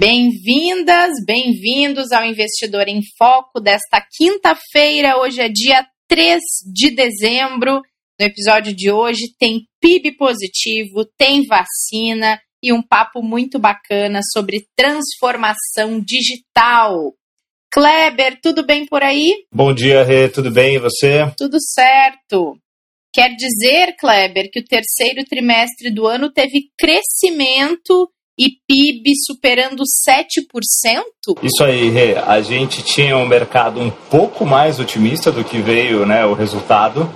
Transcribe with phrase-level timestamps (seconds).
[0.00, 5.18] Bem-vindas, bem-vindos ao Investidor em Foco desta quinta-feira.
[5.18, 6.40] Hoje é dia 3
[6.72, 7.82] de dezembro.
[8.18, 14.64] No episódio de hoje tem PIB positivo, tem vacina e um papo muito bacana sobre
[14.74, 17.12] transformação digital.
[17.70, 19.44] Kleber, tudo bem por aí?
[19.52, 21.30] Bom dia, Rê, tudo bem e você?
[21.36, 22.56] Tudo certo.
[23.12, 31.36] Quer dizer, Kleber, que o terceiro trimestre do ano teve crescimento e PIB superando 7%?
[31.42, 32.14] Isso aí, Rê.
[32.16, 37.12] A gente tinha um mercado um pouco mais otimista do que veio né, o resultado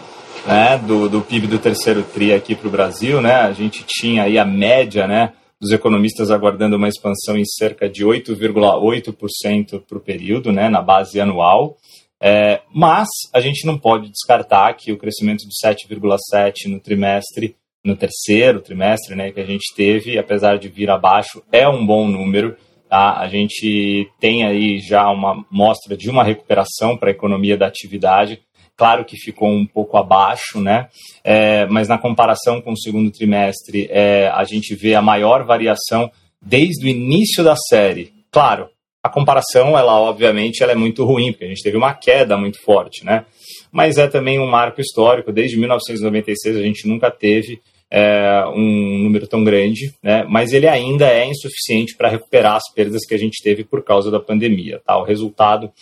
[0.47, 3.23] né, do, do PIB do terceiro TRI aqui para o Brasil.
[3.23, 3.33] Né?
[3.33, 8.05] A gente tinha aí a média né, dos economistas aguardando uma expansão em cerca de
[8.05, 11.79] 8,8% para o período, né, na base anual.
[12.23, 17.95] É, mas a gente não pode descartar que o crescimento de 7,7% no trimestre no
[17.95, 22.57] terceiro trimestre, né, que a gente teve, apesar de vir abaixo, é um bom número.
[22.89, 23.19] Tá?
[23.19, 28.41] A gente tem aí já uma mostra de uma recuperação para a economia da atividade.
[28.77, 30.89] Claro que ficou um pouco abaixo, né?
[31.23, 36.11] É, mas na comparação com o segundo trimestre, é, a gente vê a maior variação
[36.43, 38.13] desde o início da série.
[38.33, 38.69] Claro,
[39.03, 42.59] a comparação, ela obviamente, ela é muito ruim, porque a gente teve uma queda muito
[42.63, 43.27] forte, né?
[43.71, 45.31] Mas é também um marco histórico.
[45.31, 50.25] Desde 1996 a gente nunca teve é, um número tão grande, né?
[50.29, 54.11] mas ele ainda é insuficiente para recuperar as perdas que a gente teve por causa
[54.11, 54.81] da pandemia.
[54.85, 54.99] Tá?
[54.99, 55.73] O resultado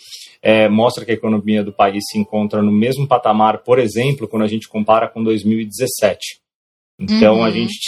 [0.41, 4.43] é, mostra que a economia do país se encontra no mesmo patamar, por exemplo, quando
[4.43, 6.39] a gente compara com 2017.
[6.99, 7.43] Então uhum.
[7.43, 7.79] a gente,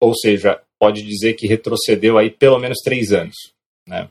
[0.00, 3.36] ou seja, pode dizer que retrocedeu aí pelo menos três anos.
[3.86, 4.08] Né?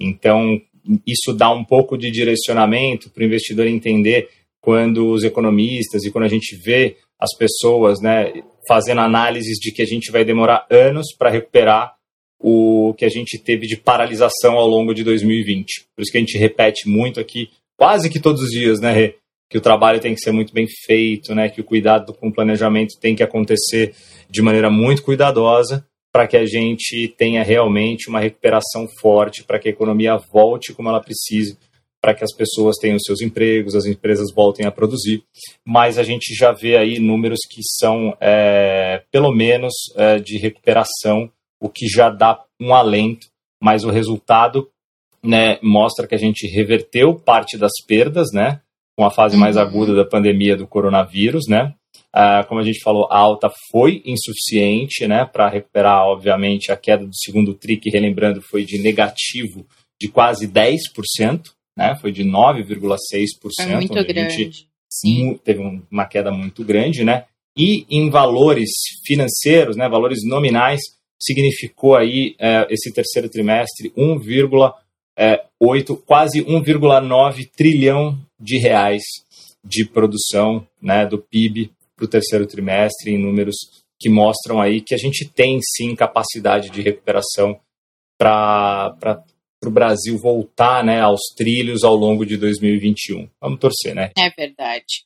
[0.00, 0.60] Então
[1.06, 4.28] isso dá um pouco de direcionamento para o investidor entender
[4.60, 8.32] quando os economistas e quando a gente vê as pessoas, né,
[8.66, 11.94] fazendo análises de que a gente vai demorar anos para recuperar
[12.38, 15.86] o que a gente teve de paralisação ao longo de 2020.
[15.94, 19.16] Por isso que a gente repete muito aqui, quase que todos os dias, né, Rê?
[19.52, 22.32] que o trabalho tem que ser muito bem feito, né, que o cuidado com o
[22.32, 23.94] planejamento tem que acontecer
[24.30, 29.68] de maneira muito cuidadosa para que a gente tenha realmente uma recuperação forte, para que
[29.68, 31.58] a economia volte como ela precisa
[32.02, 35.22] para que as pessoas tenham seus empregos, as empresas voltem a produzir.
[35.64, 41.30] Mas a gente já vê aí números que são, é, pelo menos, é, de recuperação,
[41.60, 43.28] o que já dá um alento,
[43.62, 44.68] mas o resultado
[45.22, 48.60] né, mostra que a gente reverteu parte das perdas, né,
[48.98, 49.62] com a fase mais uhum.
[49.62, 51.72] aguda da pandemia do coronavírus, né.
[52.12, 57.06] Ah, como a gente falou, a alta foi insuficiente, né, para recuperar, obviamente, a queda
[57.06, 59.64] do segundo TRI, que, relembrando, foi de negativo
[60.00, 61.96] de quase 10%, né?
[62.00, 62.96] Foi de 9,6%.
[63.60, 64.66] É muito grande.
[64.90, 65.38] Sim.
[65.42, 65.60] Teve
[65.90, 67.24] uma queda muito grande, né?
[67.56, 68.70] E em valores
[69.04, 70.80] financeiros, né, valores nominais,
[71.20, 74.74] significou aí é, esse terceiro trimestre 1,8,
[75.16, 75.44] é,
[76.06, 79.02] quase 1,9 trilhão de reais
[79.64, 83.54] de produção né, do PIB para o terceiro trimestre, em números
[84.00, 87.60] que mostram aí que a gente tem sim capacidade de recuperação
[88.18, 89.22] para
[89.62, 93.28] para o Brasil voltar né, aos trilhos ao longo de 2021.
[93.40, 94.10] Vamos torcer, né?
[94.18, 95.04] É verdade.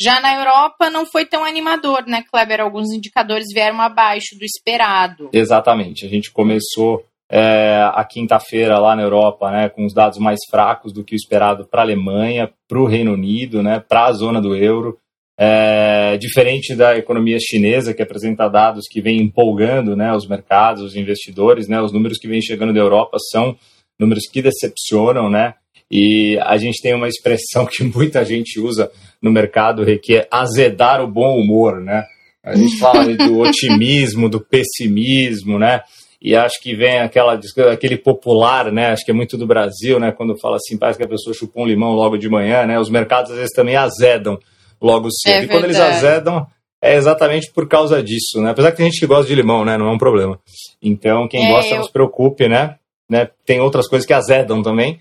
[0.00, 2.60] Já na Europa não foi tão animador, né, Kleber?
[2.60, 5.30] Alguns indicadores vieram abaixo do esperado.
[5.32, 6.04] Exatamente.
[6.04, 10.92] A gente começou é, a quinta-feira lá na Europa, né, com os dados mais fracos
[10.92, 14.40] do que o esperado para a Alemanha, para o Reino Unido, né, para a zona
[14.40, 14.98] do euro.
[15.38, 20.96] É, diferente da economia chinesa, que apresenta dados que vem empolgando né, os mercados, os
[20.96, 23.56] investidores, né, os números que vêm chegando da Europa são
[24.02, 25.54] números que decepcionam, né?
[25.90, 28.90] E a gente tem uma expressão que muita gente usa
[29.20, 32.04] no mercado, que é azedar o bom humor, né?
[32.42, 35.82] A gente fala do otimismo, do pessimismo, né?
[36.20, 37.38] E acho que vem aquela,
[37.72, 38.92] aquele popular, né?
[38.92, 40.12] Acho que é muito do Brasil, né?
[40.12, 42.78] Quando fala assim, parece que a pessoa chupou um limão logo de manhã, né?
[42.78, 44.38] Os mercados às vezes também azedam
[44.80, 45.42] logo cedo.
[45.42, 46.46] É e quando eles azedam,
[46.80, 48.50] é exatamente por causa disso, né?
[48.50, 49.76] Apesar que tem gente que gosta de limão, né?
[49.76, 50.38] Não é um problema.
[50.80, 51.78] Então, quem é, gosta, eu...
[51.78, 52.76] não se preocupe, né?
[53.08, 53.28] Né?
[53.44, 54.98] Tem outras coisas que azedam também.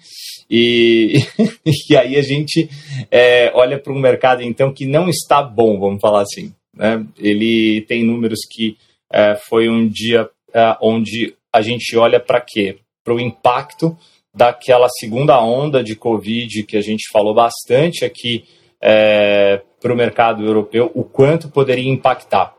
[0.49, 1.13] E,
[1.89, 2.69] e aí a gente
[3.09, 6.53] é, olha para um mercado, então, que não está bom, vamos falar assim.
[6.75, 7.05] Né?
[7.17, 8.77] Ele tem números que
[9.11, 12.77] é, foi um dia é, onde a gente olha para quê?
[13.03, 13.97] Para o impacto
[14.33, 18.45] daquela segunda onda de Covid que a gente falou bastante aqui
[18.81, 22.55] é, para o mercado europeu, o quanto poderia impactar.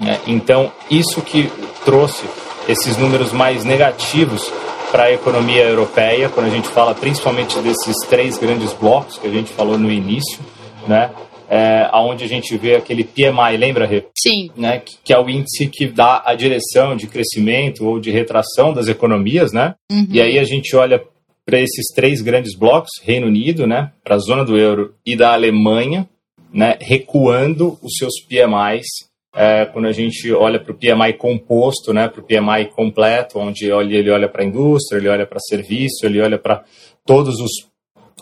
[0.00, 1.48] É, então, isso que
[1.84, 2.26] trouxe
[2.68, 4.50] esses números mais negativos
[4.90, 9.30] para a economia europeia, quando a gente fala principalmente desses três grandes blocos que a
[9.30, 10.38] gente falou no início,
[10.86, 11.10] né?
[11.50, 14.06] É, onde a gente vê aquele PMI, lembra, Rê?
[14.16, 14.50] Sim.
[14.56, 18.72] Né, que, que, é o índice que dá a direção de crescimento ou de retração
[18.72, 19.74] das economias, né?
[19.92, 20.06] Uhum.
[20.10, 21.02] E aí a gente olha
[21.44, 25.34] para esses três grandes blocos, Reino Unido, né, para a zona do euro e da
[25.34, 26.08] Alemanha,
[26.52, 28.86] né, recuando os seus PMIs
[29.34, 33.66] é, quando a gente olha para o PMI composto, né, para o PMI completo, onde
[33.66, 36.62] ele olha para a indústria, ele olha para serviço, ele olha para
[37.04, 37.68] todos os,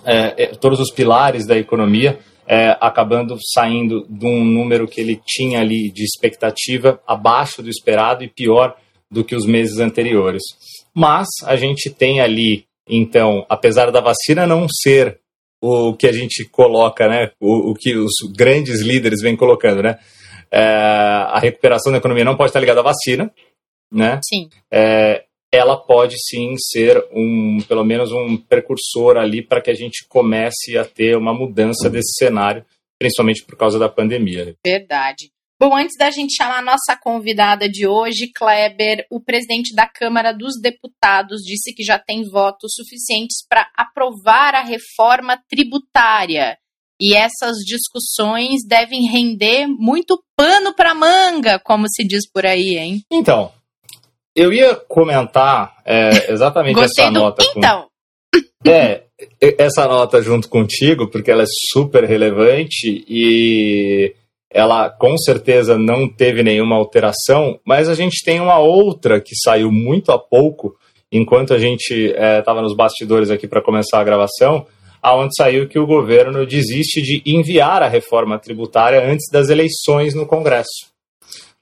[0.06, 5.20] é, é, todos os pilares da economia, é, acabando saindo de um número que ele
[5.24, 8.74] tinha ali de expectativa abaixo do esperado e pior
[9.10, 10.42] do que os meses anteriores.
[10.94, 15.20] Mas a gente tem ali, então, apesar da vacina não ser
[15.60, 19.98] o que a gente coloca, né, o, o que os grandes líderes vêm colocando, né,
[20.52, 23.32] é, a recuperação da economia não pode estar ligada à vacina,
[23.90, 24.20] né?
[24.22, 24.50] Sim.
[24.70, 30.06] É, ela pode sim ser um, pelo menos um precursor ali para que a gente
[30.08, 32.64] comece a ter uma mudança desse cenário,
[32.98, 34.54] principalmente por causa da pandemia.
[34.64, 35.30] Verdade.
[35.60, 40.32] Bom, antes da gente chamar a nossa convidada de hoje, Kleber, o presidente da Câmara
[40.32, 46.58] dos Deputados disse que já tem votos suficientes para aprovar a reforma tributária.
[47.04, 53.02] E essas discussões devem render muito pano para manga, como se diz por aí, hein?
[53.12, 53.50] Então,
[54.36, 57.12] eu ia comentar é, exatamente essa do...
[57.12, 57.44] nota.
[57.56, 57.88] Então.
[58.64, 58.70] Com...
[58.70, 59.02] É,
[59.58, 64.14] essa nota junto contigo, porque ela é super relevante e
[64.48, 69.72] ela com certeza não teve nenhuma alteração, mas a gente tem uma outra que saiu
[69.72, 70.76] muito há pouco,
[71.10, 74.64] enquanto a gente estava é, nos bastidores aqui para começar a gravação,
[75.02, 80.26] aonde saiu que o governo desiste de enviar a reforma tributária antes das eleições no
[80.26, 80.92] Congresso.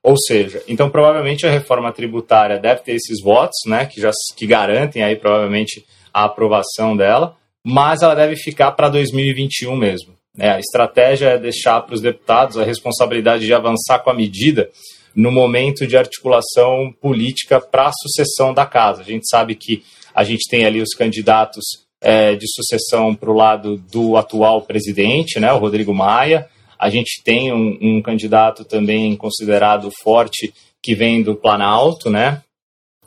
[0.03, 4.47] Ou seja, então provavelmente a reforma tributária deve ter esses votos, né, que já que
[4.47, 10.15] garantem aí provavelmente a aprovação dela, mas ela deve ficar para 2021 mesmo.
[10.39, 14.71] É, a estratégia é deixar para os deputados a responsabilidade de avançar com a medida
[15.15, 19.03] no momento de articulação política para a sucessão da casa.
[19.03, 19.83] A gente sabe que
[20.15, 21.65] a gente tem ali os candidatos
[22.01, 26.49] é, de sucessão para o lado do atual presidente, né, o Rodrigo Maia.
[26.79, 30.53] A gente tem um, um, candidato também considerado forte
[30.83, 32.43] que vem do Planalto, né,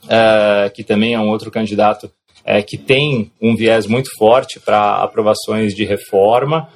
[0.08, 2.12] é, que também é um outro candidato
[2.46, 6.70] é, que tem um viés muito forte para aprovações de reforma.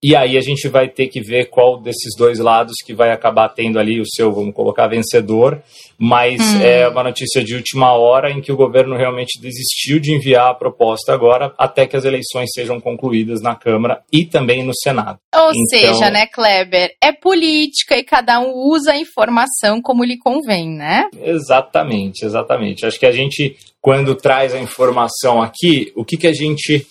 [0.00, 3.48] E aí a gente vai ter que ver qual desses dois lados que vai acabar
[3.48, 5.60] tendo ali o seu, vamos colocar, vencedor.
[5.98, 6.62] Mas hum.
[6.62, 10.54] é uma notícia de última hora em que o governo realmente desistiu de enviar a
[10.54, 15.18] proposta agora até que as eleições sejam concluídas na Câmara e também no Senado.
[15.34, 20.16] Ou então, seja, né, Kleber, é política e cada um usa a informação como lhe
[20.16, 21.08] convém, né?
[21.20, 22.86] Exatamente, exatamente.
[22.86, 26.86] Acho que a gente, quando traz a informação aqui, o que, que a gente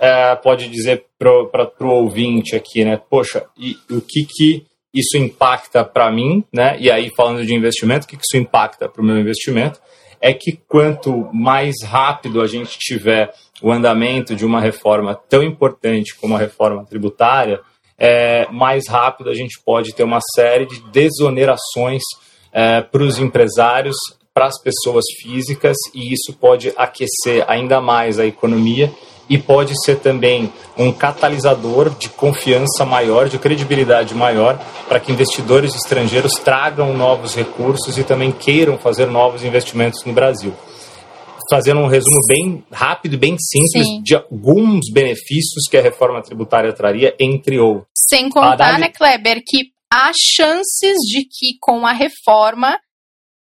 [0.00, 2.98] é, pode dizer para o ouvinte aqui, né?
[3.10, 4.64] Poxa, e o que que
[4.94, 6.76] isso impacta para mim, né?
[6.80, 9.78] E aí falando de investimento, o que que isso impacta para o meu investimento?
[10.18, 13.30] É que quanto mais rápido a gente tiver
[13.62, 17.60] o andamento de uma reforma tão importante como a reforma tributária,
[17.98, 22.02] é, mais rápido a gente pode ter uma série de desonerações
[22.52, 23.96] é, para os empresários,
[24.32, 28.90] para as pessoas físicas, e isso pode aquecer ainda mais a economia
[29.30, 34.58] e pode ser também um catalisador de confiança maior, de credibilidade maior,
[34.88, 40.52] para que investidores estrangeiros tragam novos recursos e também queiram fazer novos investimentos no Brasil.
[41.48, 44.02] Fazendo um resumo bem rápido e bem simples Sim.
[44.02, 47.86] de alguns benefícios que a reforma tributária traria, entre outros.
[48.08, 52.78] Sem contar, né, Kleber, que há chances de que com a reforma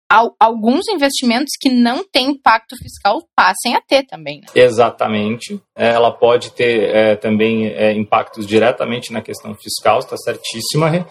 [0.08, 4.40] alguns investimentos que não têm impacto fiscal passem a ter também.
[4.40, 4.46] Né?
[4.54, 5.60] Exatamente.
[5.76, 11.06] É, ela pode ter é, também é, impactos diretamente na questão fiscal, está certíssima.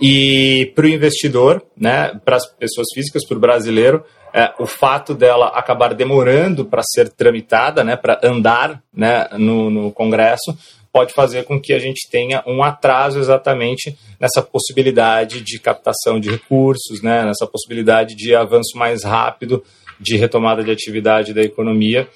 [0.00, 5.14] E para o investidor, né, para as pessoas físicas, para o brasileiro, é, o fato
[5.14, 10.56] dela acabar demorando para ser tramitada, né, para andar né, no, no Congresso,
[10.92, 16.30] pode fazer com que a gente tenha um atraso exatamente nessa possibilidade de captação de
[16.30, 19.62] recursos, né, nessa possibilidade de avanço mais rápido
[20.00, 22.08] de retomada de atividade da economia.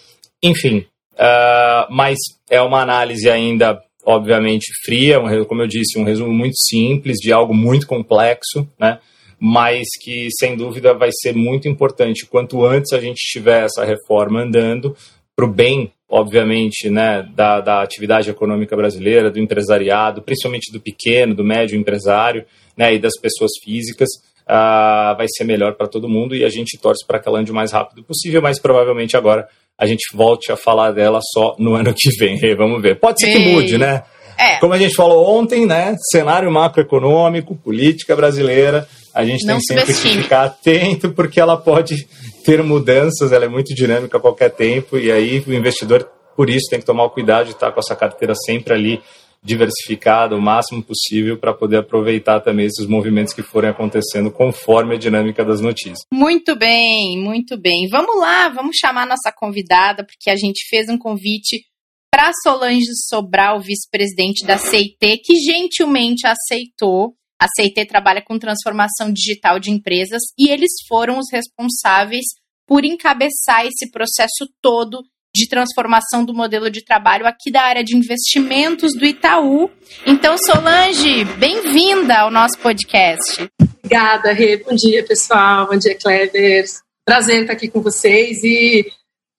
[0.42, 2.18] Enfim, uh, mas
[2.50, 7.32] é uma análise ainda, obviamente, fria, um, como eu disse, um resumo muito simples de
[7.32, 8.98] algo muito complexo, né?
[9.38, 14.40] mas que sem dúvida vai ser muito importante quanto antes a gente tiver essa reforma
[14.40, 14.96] andando
[15.36, 21.34] para o bem, obviamente, né, da, da atividade econômica brasileira, do empresariado, principalmente do pequeno,
[21.34, 22.44] do médio empresário
[22.76, 24.08] né, e das pessoas físicas.
[24.44, 27.50] Uh, vai ser melhor para todo mundo e a gente torce para que ela ande
[27.50, 31.74] o mais rápido possível, mas provavelmente agora a gente volte a falar dela só no
[31.74, 32.38] ano que vem.
[32.54, 33.00] Vamos ver.
[33.00, 34.04] Pode ser que mude, né?
[34.38, 34.56] É.
[34.58, 35.96] Como a gente falou ontem, né?
[36.12, 42.06] Cenário macroeconômico, política brasileira, a gente Não tem sempre que ficar atento porque ela pode
[42.44, 46.68] ter mudanças, ela é muito dinâmica a qualquer tempo e aí o investidor, por isso,
[46.68, 49.02] tem que tomar o cuidado de estar com essa carteira sempre ali
[49.44, 54.98] diversificada o máximo possível para poder aproveitar também esses movimentos que forem acontecendo conforme a
[54.98, 55.98] dinâmica das notícias.
[56.10, 57.86] Muito bem, muito bem.
[57.90, 61.62] Vamos lá, vamos chamar nossa convidada, porque a gente fez um convite
[62.10, 67.14] para Solange Sobral, vice-presidente da CIT, que gentilmente aceitou.
[67.44, 72.24] A CIT trabalha com transformação digital de empresas e eles foram os responsáveis
[72.66, 75.02] por encabeçar esse processo todo
[75.36, 79.70] de transformação do modelo de trabalho aqui da área de investimentos do Itaú.
[80.06, 83.46] Então, Solange, bem-vinda ao nosso podcast.
[83.60, 84.56] Obrigada, Rê.
[84.56, 85.66] Bom dia, pessoal.
[85.66, 86.64] Bom dia, Kleber.
[87.04, 88.90] Prazer estar aqui com vocês e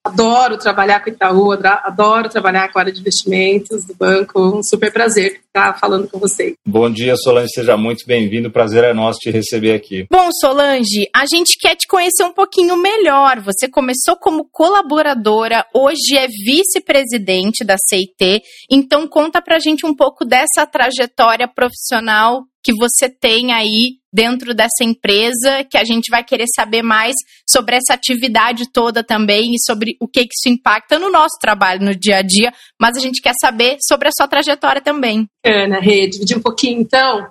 [0.05, 4.39] Adoro trabalhar com o Itaú, adoro trabalhar com a área de investimentos do banco.
[4.39, 6.53] Um super prazer estar falando com vocês.
[6.63, 8.51] Bom dia, Solange, seja muito bem-vindo.
[8.51, 10.05] Prazer é nosso te receber aqui.
[10.12, 13.41] Bom, Solange, a gente quer te conhecer um pouquinho melhor.
[13.41, 18.43] Você começou como colaboradora, hoje é vice-presidente da CIT.
[18.69, 24.84] Então, conta pra gente um pouco dessa trajetória profissional que você tem aí dentro dessa
[24.84, 27.13] empresa, que a gente vai querer saber mais
[27.48, 31.86] sobre essa atividade toda também e sobre o que, que isso impacta no nosso trabalho
[31.86, 35.27] no dia a dia, mas a gente quer saber sobre a sua trajetória também.
[35.45, 37.27] Ana, Rê, dividir um pouquinho então.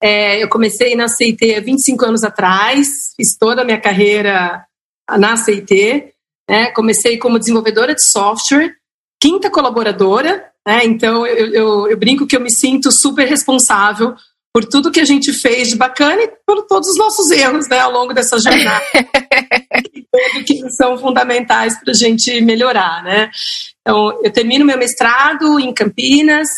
[0.00, 4.64] É, eu comecei na CIT há 25 anos atrás, fiz toda a minha carreira
[5.18, 6.12] na CIT,
[6.48, 6.70] né?
[6.72, 8.72] comecei como desenvolvedora de software,
[9.20, 10.84] quinta colaboradora, né?
[10.84, 14.14] então eu, eu, eu brinco que eu me sinto super responsável
[14.56, 17.78] por tudo que a gente fez de bacana e por todos os nossos erros né,
[17.78, 18.82] ao longo dessa jornada.
[20.46, 23.04] que são fundamentais para a gente melhorar.
[23.04, 23.30] Né?
[23.82, 26.48] Então, eu termino meu mestrado em Campinas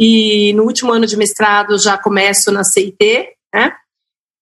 [0.00, 3.26] e no último ano de mestrado já começo na CIT.
[3.54, 3.72] Né?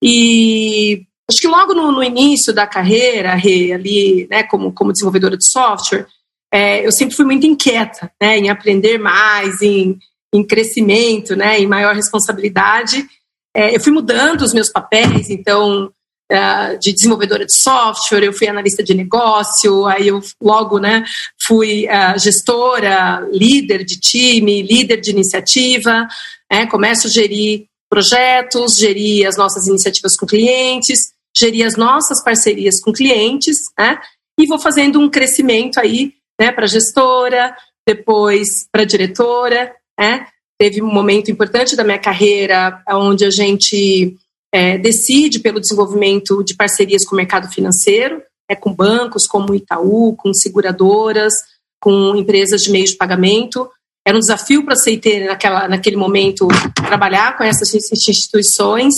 [0.01, 5.51] E acho que logo no, no início da carreira, ali, né, como, como desenvolvedora de
[5.51, 6.07] software,
[6.55, 9.99] é, eu sempre fui muito inquieta né, em aprender mais, em
[10.33, 13.07] em crescimento, né, em maior responsabilidade.
[13.55, 15.93] É, eu fui mudando os meus papéis, então,
[16.31, 21.05] é, de desenvolvedora de software, eu fui analista de negócio, aí eu logo né,
[21.47, 26.09] fui uh, gestora, líder de time, líder de iniciativa,
[26.51, 32.81] né, começo a gerir projetos, gerir as nossas iniciativas com clientes, gerir as nossas parcerias
[32.81, 33.99] com clientes, né,
[34.41, 37.55] e vou fazendo um crescimento aí né, para gestora,
[37.87, 40.27] depois para diretora, né?
[40.59, 44.17] Teve um momento importante da minha carreira onde a gente
[44.53, 50.15] é, decide pelo desenvolvimento de parcerias com o mercado financeiro, é, com bancos como Itaú,
[50.17, 51.33] com seguradoras,
[51.81, 53.69] com empresas de meios de pagamento.
[54.07, 58.95] Era um desafio para a CIT naquela, naquele momento trabalhar com essas instituições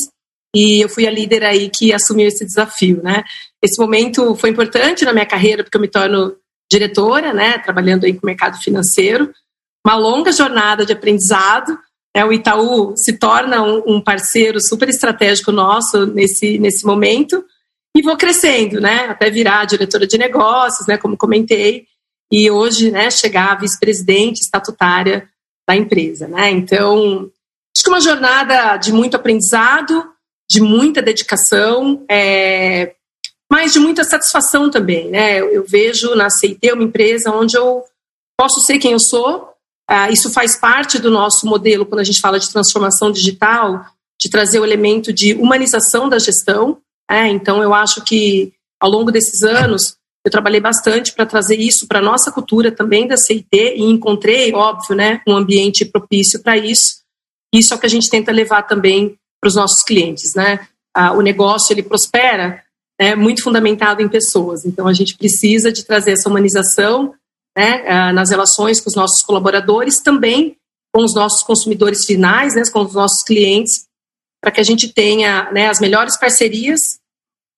[0.55, 3.25] e eu fui a líder aí que assumiu esse desafio, né?
[3.63, 6.37] Esse momento foi importante na minha carreira porque eu me torno
[6.71, 9.33] diretora, né, trabalhando aí com o mercado financeiro
[9.85, 11.79] uma longa jornada de aprendizado.
[12.17, 17.45] É, o Itaú se torna um, um, parceiro super estratégico nosso nesse, nesse momento
[17.97, 21.87] e vou crescendo, né, até virar diretora de negócios, né, como comentei,
[22.33, 25.29] e hoje, né, chegar a vice-presidente estatutária
[25.69, 26.51] da empresa, né.
[26.51, 27.31] Então,
[27.77, 30.09] acho que uma jornada de muito aprendizado,
[30.51, 32.95] de muita dedicação, é,
[33.51, 35.41] mas de muita satisfação também, né.
[35.41, 37.85] Eu, eu vejo na CIT uma empresa onde eu
[38.37, 39.54] posso ser quem eu sou,
[39.89, 43.85] ah, isso faz parte do nosso modelo quando a gente fala de transformação digital,
[44.21, 46.79] de trazer o elemento de humanização da gestão.
[47.11, 51.87] É, então, eu acho que ao longo desses anos eu trabalhei bastante para trazer isso
[51.87, 57.03] para nossa cultura também da CIT e encontrei, óbvio, né, um ambiente propício para isso.
[57.55, 60.67] Isso é o que a gente tenta levar também para os nossos clientes, né?
[60.95, 62.63] Ah, o negócio ele prospera
[62.99, 64.65] é muito fundamentado em pessoas.
[64.65, 67.15] Então a gente precisa de trazer essa humanização
[67.57, 70.57] né, ah, nas relações com os nossos colaboradores, também
[70.93, 73.87] com os nossos consumidores finais, né, com os nossos clientes,
[74.41, 76.81] para que a gente tenha né, as melhores parcerias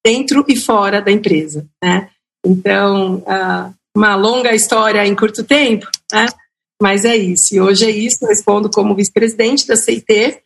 [0.04, 1.66] dentro e fora da empresa.
[1.82, 2.08] Né?
[2.44, 6.26] Então, uh, uma longa história em curto tempo, né?
[6.80, 7.54] mas é isso.
[7.54, 10.40] E hoje é isso, eu respondo como vice-presidente da CIT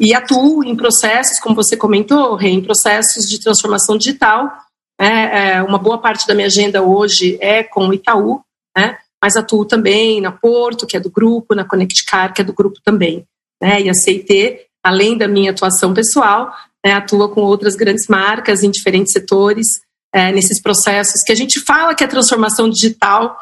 [0.00, 4.50] e atuo em processos, como você comentou, em processos de transformação digital.
[4.98, 8.40] É, é, uma boa parte da minha agenda hoje é com o Itaú,
[8.76, 8.96] né?
[9.22, 12.54] mas atuo também na Porto, que é do grupo, na Connect Car, que é do
[12.54, 13.24] grupo também.
[13.60, 13.82] Né?
[13.82, 16.52] E a CIT, além da minha atuação pessoal,
[16.84, 19.66] né, atua com outras grandes marcas em diferentes setores,
[20.12, 23.36] é, nesses processos que a gente fala que é transformação digital,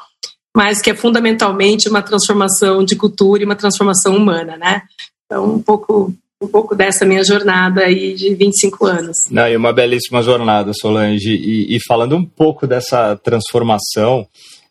[0.55, 4.83] mas que é fundamentalmente uma transformação de cultura e uma transformação humana, né?
[5.25, 9.29] Então, um pouco um pouco dessa minha jornada aí de 25 anos.
[9.29, 11.31] Não, e uma belíssima jornada, Solange.
[11.31, 14.25] E, e falando um pouco dessa transformação,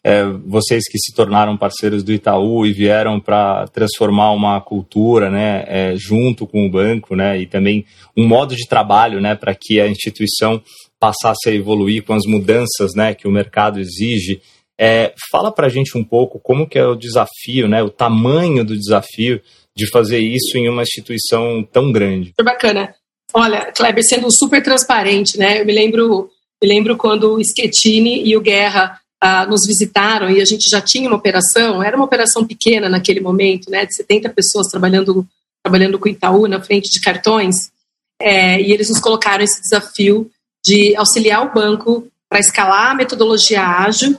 [0.03, 5.65] é, vocês que se tornaram parceiros do Itaú e vieram para transformar uma cultura, né,
[5.67, 7.85] é, junto com o banco, né, e também
[8.15, 10.61] um modo de trabalho, né, para que a instituição
[10.99, 14.41] passasse a evoluir com as mudanças, né, que o mercado exige.
[14.79, 18.63] É, fala para a gente um pouco como que é o desafio, né, o tamanho
[18.63, 19.41] do desafio
[19.75, 22.29] de fazer isso em uma instituição tão grande.
[22.29, 22.95] Super bacana.
[23.33, 25.61] Olha, Kleber, sendo super transparente, né?
[25.61, 26.29] Eu me lembro,
[26.61, 30.81] me lembro quando o Schettini e o Guerra ah, nos visitaram e a gente já
[30.81, 33.85] tinha uma operação, era uma operação pequena naquele momento, né?
[33.85, 35.27] De 70 pessoas trabalhando,
[35.63, 37.71] trabalhando com Itaú na frente de cartões.
[38.19, 40.29] É, e eles nos colocaram esse desafio
[40.65, 44.17] de auxiliar o banco para escalar a metodologia ágil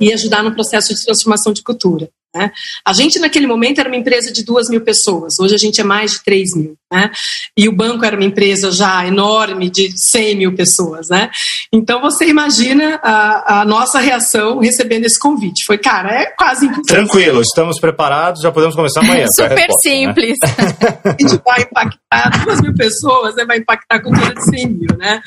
[0.00, 2.08] e ajudar no processo de transformação de cultura.
[2.34, 2.50] Né?
[2.84, 5.84] A gente, naquele momento, era uma empresa de duas mil pessoas, hoje a gente é
[5.84, 6.76] mais de três mil.
[6.92, 7.10] Né?
[7.56, 11.08] E o banco era uma empresa já enorme, de 100 mil pessoas.
[11.08, 11.30] Né?
[11.72, 15.64] Então, você imagina a, a nossa reação recebendo esse convite.
[15.64, 17.06] Foi, cara, é quase impossível.
[17.06, 19.26] Tranquilo, estamos preparados, já podemos começar amanhã.
[19.32, 20.36] Super resposta, simples.
[20.42, 20.98] Né?
[21.04, 23.44] a gente vai impactar duas mil pessoas, né?
[23.46, 24.96] vai impactar a cultura de 100 mil.
[24.98, 25.22] Né?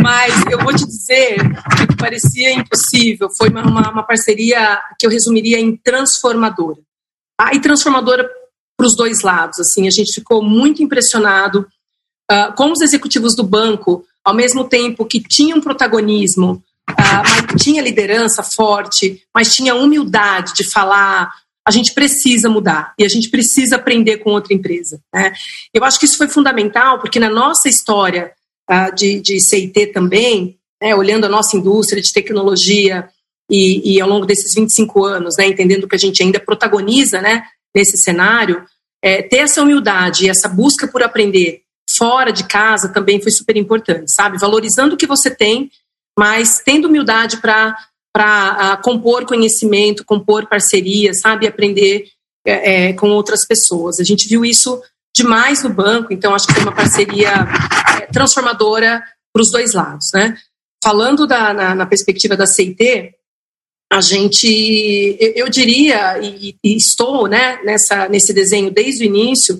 [0.00, 0.84] Mas eu vou te
[1.88, 6.78] que parecia impossível foi uma, uma, uma parceria que eu resumiria em transformadora.
[7.36, 7.52] Tá?
[7.52, 8.28] E transformadora
[8.76, 9.58] para os dois lados.
[9.58, 11.66] Assim, a gente ficou muito impressionado
[12.30, 18.42] uh, com os executivos do banco, ao mesmo tempo que tinham protagonismo, uh, tinha liderança
[18.42, 21.30] forte, mas tinha humildade de falar.
[21.66, 25.00] A gente precisa mudar e a gente precisa aprender com outra empresa.
[25.12, 25.32] Né?
[25.74, 28.32] Eu acho que isso foi fundamental porque na nossa história
[28.70, 33.08] uh, de, de CIT também, né, olhando a nossa indústria de tecnologia
[33.50, 37.42] e, e, ao longo desses 25 anos, né, entendendo que a gente ainda protagoniza né,
[37.74, 38.64] nesse cenário,
[39.02, 41.62] é, ter essa humildade e essa busca por aprender
[41.96, 44.38] fora de casa também foi super importante, sabe?
[44.38, 45.70] Valorizando o que você tem,
[46.18, 47.76] mas tendo humildade para
[48.12, 51.46] para compor conhecimento, compor parceria, sabe?
[51.46, 52.08] Aprender
[52.44, 54.00] é, é, com outras pessoas.
[54.00, 54.82] A gente viu isso
[55.14, 57.30] demais no banco, então acho que foi uma parceria
[58.00, 59.00] é, transformadora
[59.32, 60.36] para os dois lados, né?
[60.82, 63.14] Falando da, na, na perspectiva da CIT,
[63.92, 69.58] a gente, eu, eu diria, e, e, estou né, nessa, nesse desenho desde o início,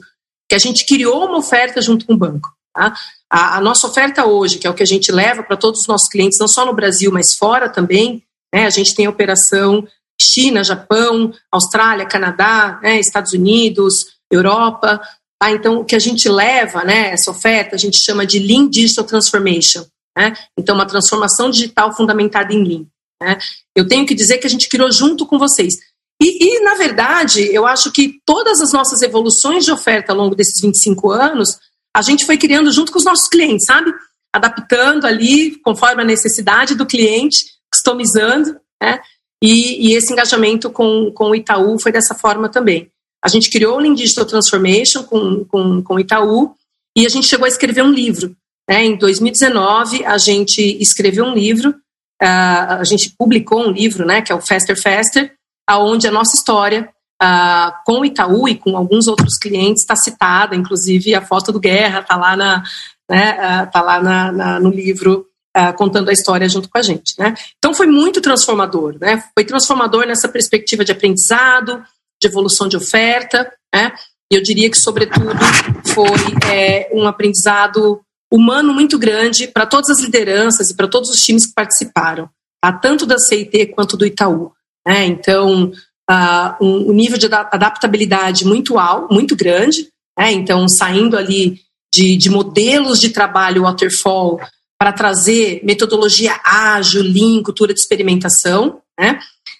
[0.48, 2.48] que a gente criou uma oferta junto com o banco.
[2.74, 2.94] Tá?
[3.30, 5.86] A, a, nossa oferta hoje, que é o que a gente leva para todos os
[5.86, 8.22] nossos clientes, não só no Brasil, mas fora também,
[8.54, 9.86] né, a gente tem operação
[10.20, 15.00] China, Japão, Austrália, Canadá, né, Estados Unidos, Europa.
[15.40, 15.50] Tá?
[15.50, 19.04] Então, o que a gente leva, né, essa oferta, a gente chama de Lean Digital
[19.04, 19.84] Transformation.
[20.16, 20.34] Né?
[20.58, 22.86] Então, uma transformação digital fundamentada em Lean.
[23.22, 23.38] Né?
[23.76, 25.74] Eu tenho que dizer que a gente criou junto com vocês.
[26.22, 30.34] E, e, na verdade, eu acho que todas as nossas evoluções de oferta ao longo
[30.34, 31.58] desses 25 anos,
[31.96, 33.92] a gente foi criando junto com os nossos clientes, sabe?
[34.32, 39.00] Adaptando ali conforme a necessidade do cliente, customizando, né?
[39.42, 42.90] E, e esse engajamento com, com o Itaú foi dessa forma também.
[43.24, 46.54] A gente criou o Lean Digital Transformation com, com, com o Itaú
[46.96, 48.36] e a gente chegou a escrever um livro.
[48.70, 48.84] Né?
[48.84, 51.74] Em 2019, a gente escreveu um livro
[52.22, 55.32] Uh, a gente publicou um livro, né, que é o Faster Faster,
[55.66, 56.90] aonde a nossa história
[57.22, 61.58] uh, com o Itaú e com alguns outros clientes está citada, inclusive a foto do
[61.58, 62.62] Guerra está lá, na,
[63.10, 65.26] né, uh, tá lá na, na, no livro
[65.76, 67.12] contando a história junto com a gente.
[67.18, 67.34] Né?
[67.58, 69.20] Então foi muito transformador, né?
[69.34, 71.82] foi transformador nessa perspectiva de aprendizado,
[72.22, 73.92] de evolução de oferta, né?
[74.32, 75.32] e eu diria que, sobretudo,
[75.92, 81.20] foi é, um aprendizado humano muito grande para todas as lideranças e para todos os
[81.20, 82.28] times que participaram,
[82.62, 82.72] tá?
[82.72, 84.52] tanto da CIT quanto do Itaú.
[84.86, 85.06] Né?
[85.06, 85.72] Então,
[86.10, 89.88] uh, um, um, nível de adaptabilidade muito alto, muito grande.
[90.18, 90.32] Né?
[90.32, 91.60] Então, saindo ali
[91.92, 94.40] de, de modelos de trabalho waterfall
[94.78, 99.18] para trazer metodologia ágil, lean, cultura de experimentação, né?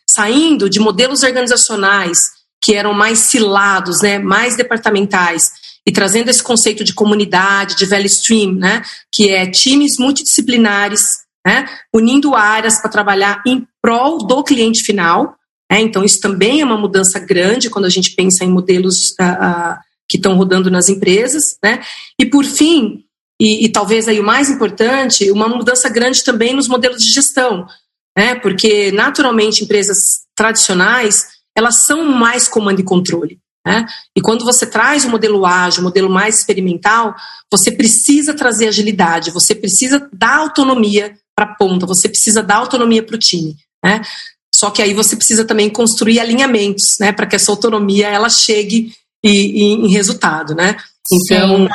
[0.08, 2.18] saindo de modelos organizacionais
[2.62, 5.44] que eram mais silados, né, mais departamentais,
[5.86, 11.02] e trazendo esse conceito de comunidade, de value stream, né, que é times multidisciplinares,
[11.46, 15.36] né, unindo áreas para trabalhar em prol do cliente final.
[15.70, 19.22] Né, então, isso também é uma mudança grande quando a gente pensa em modelos uh,
[19.22, 19.76] uh,
[20.08, 21.56] que estão rodando nas empresas.
[21.62, 21.82] Né,
[22.18, 23.04] e, por fim,
[23.40, 27.66] e, e, talvez aí o mais importante, uma mudança grande também nos modelos de gestão,
[28.16, 29.96] né, porque naturalmente empresas
[30.36, 33.38] tradicionais, elas são mais comando e controle.
[33.66, 33.86] Né?
[34.16, 37.14] E quando você traz o modelo ágil, o modelo mais experimental,
[37.50, 43.02] você precisa trazer agilidade, você precisa dar autonomia para a ponta, você precisa dar autonomia
[43.02, 43.56] para o time.
[43.84, 44.02] Né?
[44.54, 48.92] Só que aí você precisa também construir alinhamentos né, para que essa autonomia ela chegue
[49.24, 50.54] e, e, em resultado.
[50.54, 50.76] Né?
[51.12, 51.68] Então, Sim.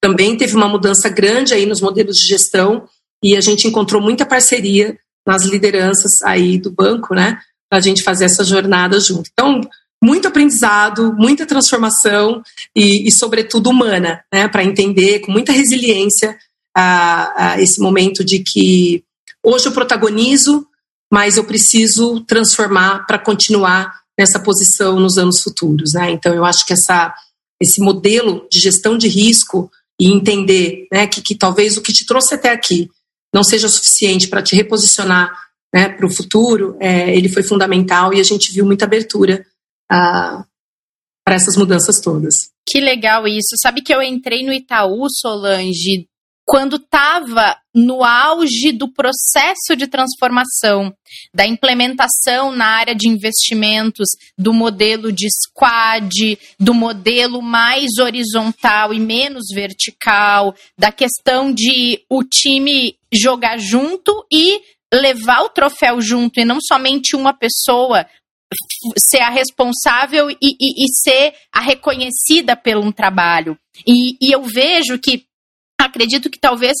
[0.00, 2.88] também teve uma mudança grande aí nos modelos de gestão
[3.22, 4.96] e a gente encontrou muita parceria
[5.26, 9.28] nas lideranças aí do banco, né, para a gente fazer essa jornada junto.
[9.30, 9.60] Então,
[10.02, 12.42] muito aprendizado, muita transformação
[12.74, 16.36] e, e sobretudo, humana, né, para entender com muita resiliência
[16.76, 19.02] a, a esse momento de que
[19.44, 20.66] hoje eu protagonizo,
[21.12, 25.94] mas eu preciso transformar para continuar nessa posição nos anos futuros.
[25.94, 26.10] Né?
[26.10, 27.14] Então, eu acho que essa,
[27.60, 32.06] esse modelo de gestão de risco e entender né, que, que talvez o que te
[32.06, 32.88] trouxe até aqui
[33.34, 35.32] não seja suficiente para te reposicionar
[35.74, 39.44] né, para o futuro, é, ele foi fundamental e a gente viu muita abertura
[39.88, 40.44] para
[41.26, 42.34] essas mudanças todas.
[42.66, 43.56] Que legal isso.
[43.62, 46.06] Sabe que eu entrei no Itaú, Solange,
[46.48, 50.90] quando estava no auge do processo de transformação,
[51.32, 58.98] da implementação na área de investimentos, do modelo de squad, do modelo mais horizontal e
[58.98, 64.60] menos vertical, da questão de o time jogar junto e
[64.92, 68.06] levar o troféu junto e não somente uma pessoa
[68.98, 73.58] ser a responsável e, e, e ser a reconhecida pelo um trabalho.
[73.86, 75.26] E, e eu vejo que
[75.78, 76.76] acredito que talvez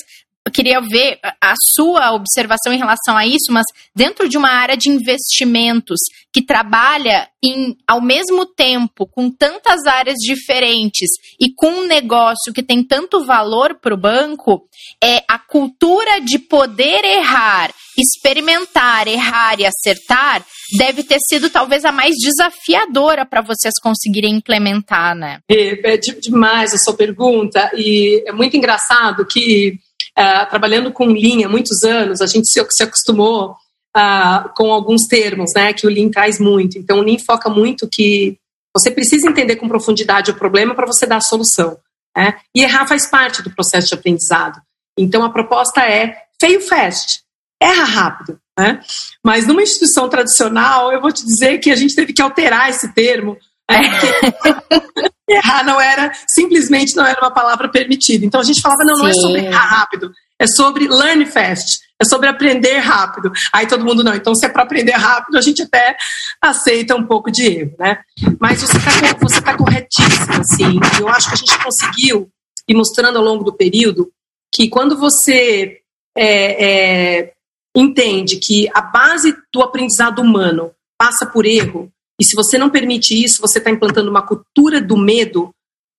[0.48, 4.76] eu queria ver a sua observação em relação a isso, mas dentro de uma área
[4.76, 6.00] de investimentos
[6.32, 12.62] que trabalha em, ao mesmo tempo com tantas áreas diferentes e com um negócio que
[12.62, 14.66] tem tanto valor para o banco,
[15.04, 20.44] é a cultura de poder errar, experimentar, errar e acertar
[20.76, 25.40] deve ter sido talvez a mais desafiadora para vocês conseguirem implementar, né?
[25.48, 29.78] É, é demais a sua pergunta e é muito engraçado que
[30.18, 33.52] uh, trabalhando com linha há muitos anos, a gente se, se acostumou
[33.96, 36.76] uh, com alguns termos, né, que o Lean traz muito.
[36.76, 38.36] Então, o Lean foca muito que
[38.74, 41.78] você precisa entender com profundidade o problema para você dar a solução.
[42.16, 42.34] Né?
[42.54, 44.60] E errar faz parte do processo de aprendizado.
[44.98, 47.22] Então, a proposta é fail fast,
[47.60, 48.38] erra rápido.
[48.58, 48.80] Né?
[49.24, 52.92] Mas numa instituição tradicional, eu vou te dizer que a gente teve que alterar esse
[52.92, 53.36] termo
[55.28, 58.24] errar não era, simplesmente não era uma palavra permitida.
[58.24, 62.04] Então a gente falava, não, não é sobre errar rápido, é sobre learn fast, é
[62.04, 63.30] sobre aprender rápido.
[63.52, 65.96] Aí todo mundo, não, então se é para aprender rápido, a gente até
[66.40, 67.98] aceita um pouco de erro, né?
[68.40, 70.80] Mas você está você tá corretíssimo, assim.
[70.98, 72.30] Eu acho que a gente conseguiu,
[72.66, 74.10] e mostrando ao longo do período,
[74.52, 75.78] que quando você
[76.16, 77.32] é, é,
[77.74, 83.14] entende que a base do aprendizado humano passa por erro, e se você não permite
[83.14, 85.50] isso, você está implantando uma cultura do medo.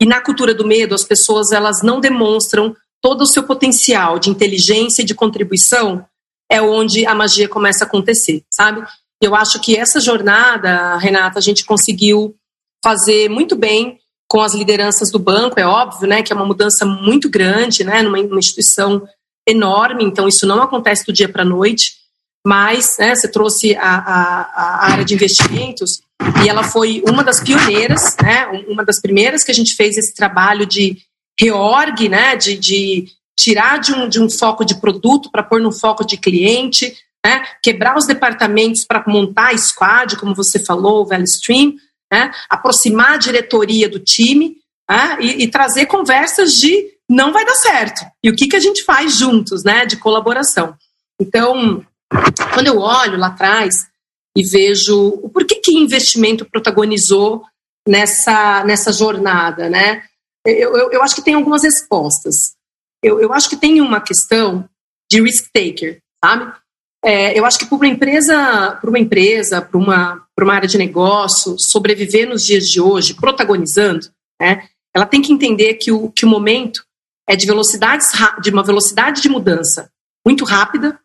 [0.01, 4.29] E na cultura do medo, as pessoas elas não demonstram todo o seu potencial de
[4.29, 6.05] inteligência e de contribuição.
[6.51, 8.83] É onde a magia começa a acontecer, sabe?
[9.21, 12.35] Eu acho que essa jornada, Renata, a gente conseguiu
[12.83, 16.85] fazer muito bem com as lideranças do banco, é óbvio, né, que é uma mudança
[16.85, 19.03] muito grande, né, numa, instituição
[19.47, 21.93] enorme, então isso não acontece do dia para a noite,
[22.45, 26.01] mas né, você trouxe a, a, a, área de investimentos
[26.43, 30.13] e ela foi uma das pioneiras, né, uma das primeiras que a gente fez esse
[30.13, 30.97] trabalho de
[31.39, 35.71] reorg, né, de, de tirar de um, de um foco de produto para pôr no
[35.71, 41.05] foco de cliente, né, quebrar os departamentos para montar a squad, como você falou, o
[41.05, 41.73] Value Stream,
[42.11, 44.55] né, aproximar a diretoria do time
[44.89, 48.05] né, e, e trazer conversas de não vai dar certo.
[48.23, 50.75] E o que, que a gente faz juntos, né, de colaboração.
[51.19, 51.83] Então,
[52.53, 53.73] quando eu olho lá atrás
[54.35, 57.43] e vejo o porquê que investimento protagonizou
[57.87, 60.03] nessa, nessa jornada, né?
[60.45, 62.53] Eu, eu, eu acho que tem algumas respostas.
[63.03, 64.67] Eu, eu acho que tem uma questão
[65.11, 66.53] de risk taker, sabe?
[67.03, 70.77] É, eu acho que para uma empresa, para uma empresa, para uma, uma área de
[70.77, 74.07] negócio sobreviver nos dias de hoje, protagonizando,
[74.39, 74.67] né?
[74.93, 76.83] Ela tem que entender que o, que o momento
[77.27, 79.91] é de velocidades de uma velocidade de mudança
[80.25, 80.99] muito rápida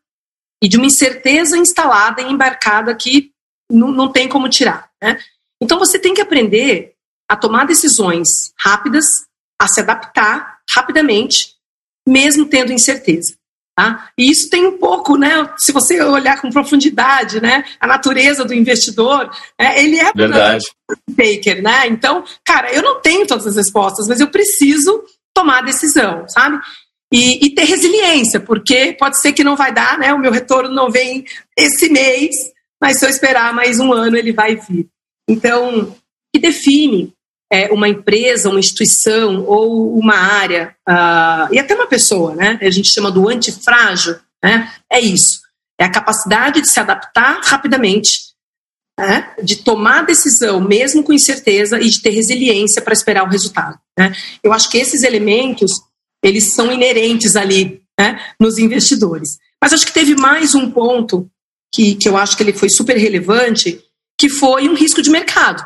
[0.65, 3.31] e de uma incerteza instalada e embarcada que
[3.71, 4.89] não, não tem como tirar.
[5.03, 5.19] Né?
[5.63, 6.95] Então você tem que aprender
[7.31, 9.05] a tomar decisões rápidas,
[9.61, 11.53] a se adaptar rapidamente,
[12.09, 13.37] mesmo tendo incerteza.
[13.77, 14.09] Tá?
[14.17, 15.53] E isso tem um pouco, né?
[15.59, 17.65] Se você olhar com profundidade, né?
[17.81, 19.29] A natureza do investidor,
[19.61, 20.65] né, ele é verdade
[21.17, 21.89] taker, né?
[21.89, 25.03] Então, cara, eu não tenho todas as respostas, mas eu preciso
[25.35, 26.61] tomar a decisão, sabe?
[27.15, 30.13] E, e, ter resiliência, porque pode ser que não vai dar, né?
[30.13, 31.25] O meu retorno não vem
[31.57, 32.35] esse mês,
[32.83, 34.89] mas se eu esperar mais um ano, ele vai vir.
[35.31, 35.97] Então, o
[36.35, 37.13] que define
[37.53, 42.59] é, uma empresa, uma instituição ou uma área, uh, e até uma pessoa, né?
[42.61, 44.73] A gente chama do antifrágil, né?
[44.91, 45.41] É isso.
[45.81, 48.35] É a capacidade de se adaptar rapidamente,
[48.99, 49.35] né?
[49.43, 53.79] de tomar decisão, mesmo com incerteza, e de ter resiliência para esperar o resultado.
[53.99, 54.13] Né?
[54.43, 55.71] Eu acho que esses elementos,
[56.25, 58.19] eles são inerentes ali né?
[58.41, 59.39] nos investidores.
[59.63, 61.31] Mas acho que teve mais um ponto
[61.73, 63.79] que, que eu acho que ele foi super relevante,
[64.19, 65.63] que foi um risco de mercado.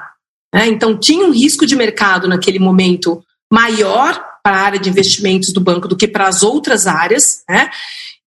[0.52, 0.66] Né?
[0.66, 5.60] Então, tinha um risco de mercado naquele momento maior para a área de investimentos do
[5.60, 7.44] banco do que para as outras áreas.
[7.48, 7.70] Né?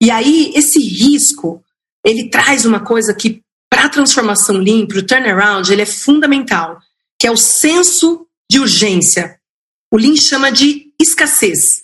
[0.00, 1.62] E aí, esse risco,
[2.04, 6.78] ele traz uma coisa que, para a transformação Lean, para o turnaround, ele é fundamental,
[7.18, 9.38] que é o senso de urgência.
[9.92, 11.81] O Lean chama de escassez,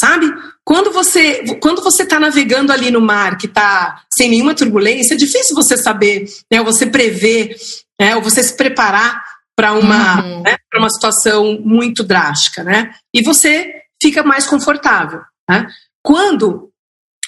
[0.00, 0.32] sabe?
[0.64, 5.16] Quando você quando você está navegando ali no mar que está sem nenhuma turbulência, é
[5.18, 7.54] difícil você saber, né, você prever,
[8.00, 9.22] né, ou você se preparar
[9.54, 10.42] para uma, uhum.
[10.42, 12.94] né, uma situação muito drástica, né?
[13.14, 13.70] E você
[14.02, 15.20] fica mais confortável.
[15.48, 15.66] Né?
[16.02, 16.70] Quando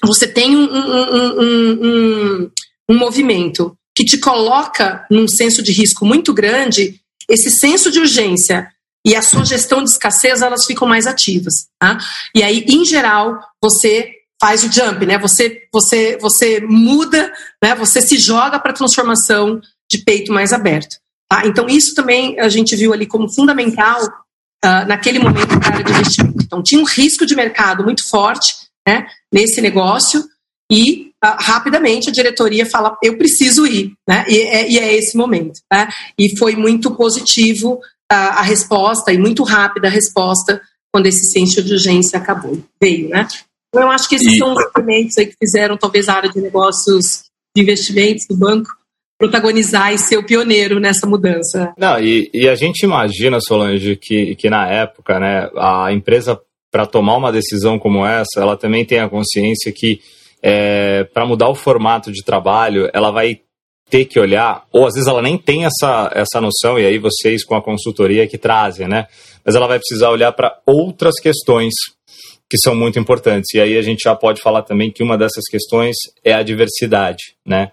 [0.03, 2.51] você tem um, um, um,
[2.91, 8.67] um, movimento que te coloca num senso de risco muito grande, esse senso de urgência
[9.05, 11.67] e a sua gestão de escassez elas ficam mais ativas.
[11.81, 11.99] Tá?
[12.35, 14.11] E aí, em geral, você
[14.41, 15.19] faz o jump, né?
[15.19, 17.75] Você, você, você muda, né?
[17.77, 19.61] Você se joga para a transformação
[19.91, 20.97] de peito mais aberto.
[21.29, 21.47] Tá?
[21.47, 24.03] Então, isso também a gente viu ali como fundamental
[24.65, 26.43] uh, naquele momento para área de investimento.
[26.43, 28.55] Então, tinha um risco de mercado muito forte
[28.87, 30.25] né, nesse negócio
[30.71, 34.25] e uh, rapidamente a diretoria fala, eu preciso ir, né?
[34.29, 35.61] E é, e é esse momento.
[35.73, 35.88] Né?
[36.19, 37.81] E foi muito positivo
[38.12, 40.61] uh, a resposta e muito rápida a resposta
[40.92, 43.27] quando esse senso de urgência acabou, veio, né?
[43.68, 44.38] Então, eu acho que esses e...
[44.38, 47.25] são os elementos aí que fizeram talvez a área de negócios
[47.57, 48.68] de investimentos do banco
[49.18, 51.72] protagonizar e ser o pioneiro nessa mudança.
[51.79, 56.40] Não, e, e a gente imagina, Solange, que, que na época, né, a empresa,
[56.72, 60.01] para tomar uma decisão como essa, ela também tem a consciência que
[60.42, 63.40] é, para mudar o formato de trabalho, ela vai
[63.92, 67.44] ter que olhar, ou às vezes ela nem tem essa, essa noção, e aí vocês
[67.44, 69.07] com a consultoria que trazem, né?
[69.44, 71.74] Mas ela vai precisar olhar para outras questões
[72.48, 73.52] que são muito importantes.
[73.55, 77.35] E aí a gente já pode falar também que uma dessas questões é a diversidade,
[77.44, 77.72] né?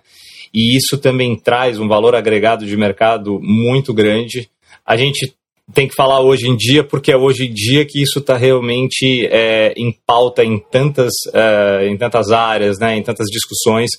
[0.53, 4.49] e isso também traz um valor agregado de mercado muito grande.
[4.86, 5.34] A gente
[5.73, 9.27] tem que falar hoje em dia, porque é hoje em dia que isso está realmente
[9.27, 13.89] é, em pauta em tantas, é, em tantas áreas, né, em tantas discussões,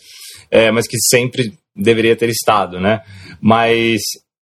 [0.50, 2.80] é, mas que sempre deveria ter estado.
[2.80, 3.00] Né?
[3.40, 4.00] Mas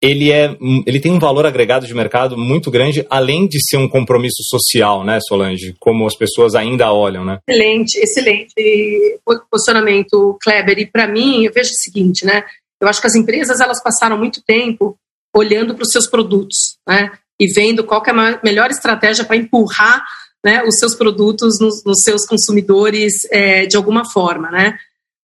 [0.02, 0.56] ele, é,
[0.86, 5.04] ele tem um valor agregado de mercado muito grande, além de ser um compromisso social,
[5.04, 5.76] né, Solange?
[5.78, 7.40] Como as pessoas ainda olham, né?
[7.48, 9.20] Excelente, excelente
[9.52, 10.80] posicionamento, Kleber.
[10.80, 12.44] E para mim, eu vejo o seguinte, né?
[12.82, 14.98] Eu acho que as empresas elas passaram muito tempo
[15.36, 17.12] olhando para os seus produtos, né?
[17.38, 20.04] E vendo qual é a melhor estratégia para empurrar
[20.44, 24.78] né, os seus produtos nos, nos seus consumidores é, de alguma forma, né?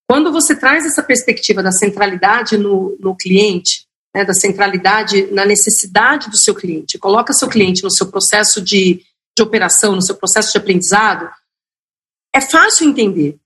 [0.07, 6.29] Quando você traz essa perspectiva da centralidade no, no cliente, né, da centralidade na necessidade
[6.29, 9.03] do seu cliente, coloca seu cliente no seu processo de,
[9.35, 11.29] de operação, no seu processo de aprendizado,
[12.33, 13.37] é fácil entender.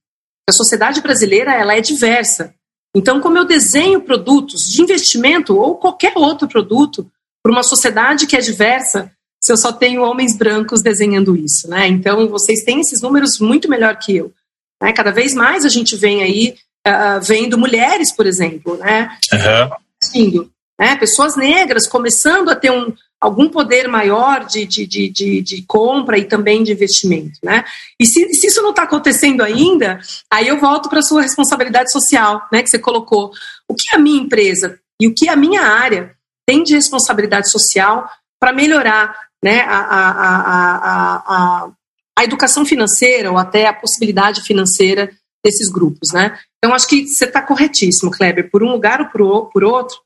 [0.48, 2.54] A sociedade brasileira ela é diversa.
[2.94, 7.10] Então, como eu desenho produtos de investimento ou qualquer outro produto
[7.42, 11.86] para uma sociedade que é diversa, se eu só tenho homens brancos desenhando isso, né?
[11.86, 14.32] Então, vocês têm esses números muito melhor que eu.
[14.80, 14.92] Né?
[14.92, 16.54] Cada vez mais a gente vem aí
[16.86, 19.10] uh, vendo mulheres, por exemplo, né?
[19.32, 20.96] Uhum né?
[20.96, 26.24] pessoas negras começando a ter um, algum poder maior de, de, de, de, compra e
[26.24, 27.38] também de investimento.
[27.42, 27.62] Né?
[28.00, 31.92] E se, se isso não está acontecendo ainda, aí eu volto para a sua responsabilidade
[31.92, 33.30] social, né, que você colocou.
[33.68, 36.14] O que a minha empresa e o que a minha área
[36.46, 38.08] tem de responsabilidade social
[38.40, 39.14] para melhorar
[39.44, 41.70] né, a, a, a,
[42.20, 45.10] a, educação financeira ou até a possibilidade financeira
[45.44, 46.10] desses grupos.
[46.12, 46.38] Né?
[46.58, 48.50] Então, acho que você está corretíssimo, Kleber.
[48.50, 49.96] Por um lugar ou por, por outro,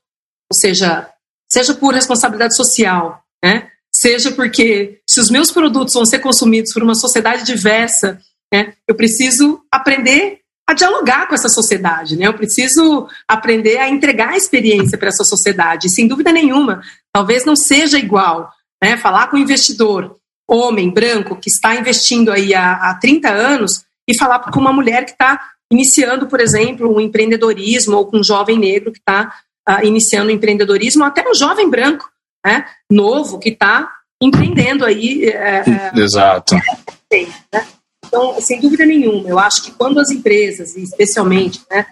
[0.51, 1.09] ou seja,
[1.51, 3.69] seja por responsabilidade social, né?
[3.93, 8.19] seja porque se os meus produtos vão ser consumidos por uma sociedade diversa,
[8.53, 12.25] né, eu preciso aprender a dialogar com essa sociedade, né?
[12.25, 15.85] Eu preciso aprender a entregar a experiência para essa sociedade.
[15.85, 16.81] E, sem dúvida nenhuma,
[17.13, 18.51] talvez não seja igual,
[18.83, 18.97] né?
[18.97, 24.17] Falar com o investidor, homem, branco, que está investindo aí há, há 30 anos, e
[24.17, 25.39] falar com uma mulher que está
[25.71, 29.33] iniciando, por exemplo, um empreendedorismo, ou com um jovem negro que está
[29.67, 32.09] uh, iniciando o empreendedorismo, até um jovem branco,
[32.45, 35.25] né, novo, que está empreendendo aí.
[35.25, 36.55] É, é Exato.
[36.55, 37.67] É, né?
[38.05, 41.85] Então, sem dúvida nenhuma, eu acho que quando as empresas, especialmente né,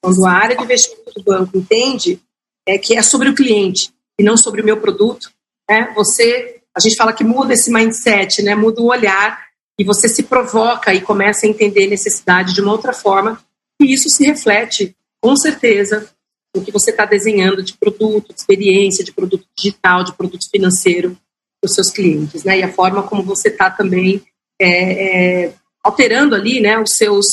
[0.00, 2.20] quando a área de investimento do banco entende
[2.66, 5.30] é que é sobre o cliente e não sobre o meu produto,
[5.68, 5.92] né?
[5.96, 8.54] Você, a gente fala que muda esse mindset, né?
[8.54, 9.46] Muda o olhar
[9.78, 13.40] e você se provoca e começa a entender necessidade de uma outra forma
[13.80, 16.08] e isso se reflete com certeza
[16.54, 21.16] no que você está desenhando de produto, de experiência, de produto digital, de produto financeiro
[21.60, 22.58] para os seus clientes, né?
[22.58, 24.22] E a forma como você está também
[24.60, 27.26] é, é, alterando ali, né, os seus,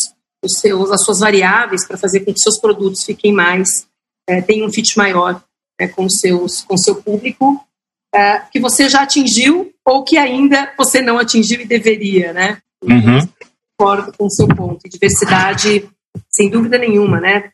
[0.44, 3.88] os seus, as suas variáveis para fazer com que seus produtos fiquem mais,
[4.28, 5.44] é, tenham um fit maior
[5.80, 7.64] né, com seus, com seu público
[8.14, 12.58] é, que você já atingiu ou que ainda você não atingiu e deveria, né?
[12.84, 13.20] Uhum.
[13.78, 14.80] Concordo com o seu ponto.
[14.86, 15.90] E diversidade,
[16.30, 17.52] sem dúvida nenhuma, né?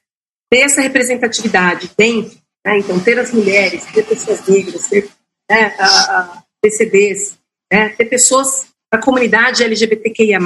[0.49, 2.79] Ter essa representatividade dentro, né?
[2.79, 5.09] então ter as mulheres, ter pessoas negras, ter
[5.49, 7.37] né, a, a PCDs,
[7.71, 7.89] né?
[7.89, 10.39] ter pessoas da comunidade LGBTQIA+,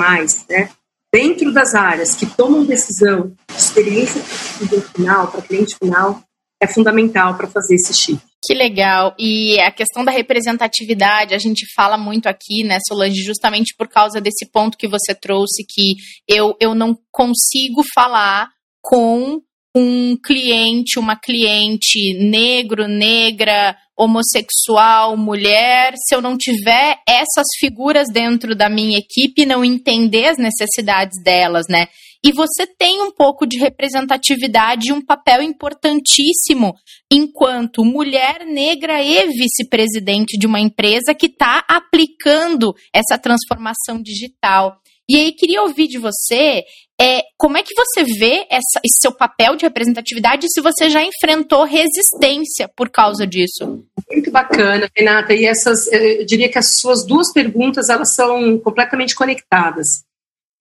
[0.50, 0.70] né?
[1.14, 4.22] dentro das áreas que tomam decisão de experiência
[4.68, 6.24] para final, para cliente final,
[6.62, 8.20] é fundamental para fazer esse chip.
[8.44, 9.16] Que legal.
[9.20, 14.22] E a questão da representatividade, a gente fala muito aqui, né, Solange, justamente por causa
[14.22, 15.96] desse ponto que você trouxe, que
[16.28, 18.50] eu, eu não consigo falar
[18.82, 19.42] com
[19.76, 28.56] um cliente, uma cliente negro, negra, homossexual, mulher, se eu não tiver essas figuras dentro
[28.56, 31.88] da minha equipe, não entender as necessidades delas, né?
[32.24, 36.76] E você tem um pouco de representatividade e um papel importantíssimo
[37.12, 44.78] enquanto mulher negra e vice-presidente de uma empresa que está aplicando essa transformação digital.
[45.10, 46.64] E aí queria ouvir de você
[47.02, 50.90] é, como é que você vê essa, esse seu papel de representatividade e se você
[50.90, 53.86] já enfrentou resistência por causa disso?
[54.12, 55.34] Muito bacana, Renata.
[55.34, 60.04] E essas, eu diria que as suas duas perguntas elas são completamente conectadas.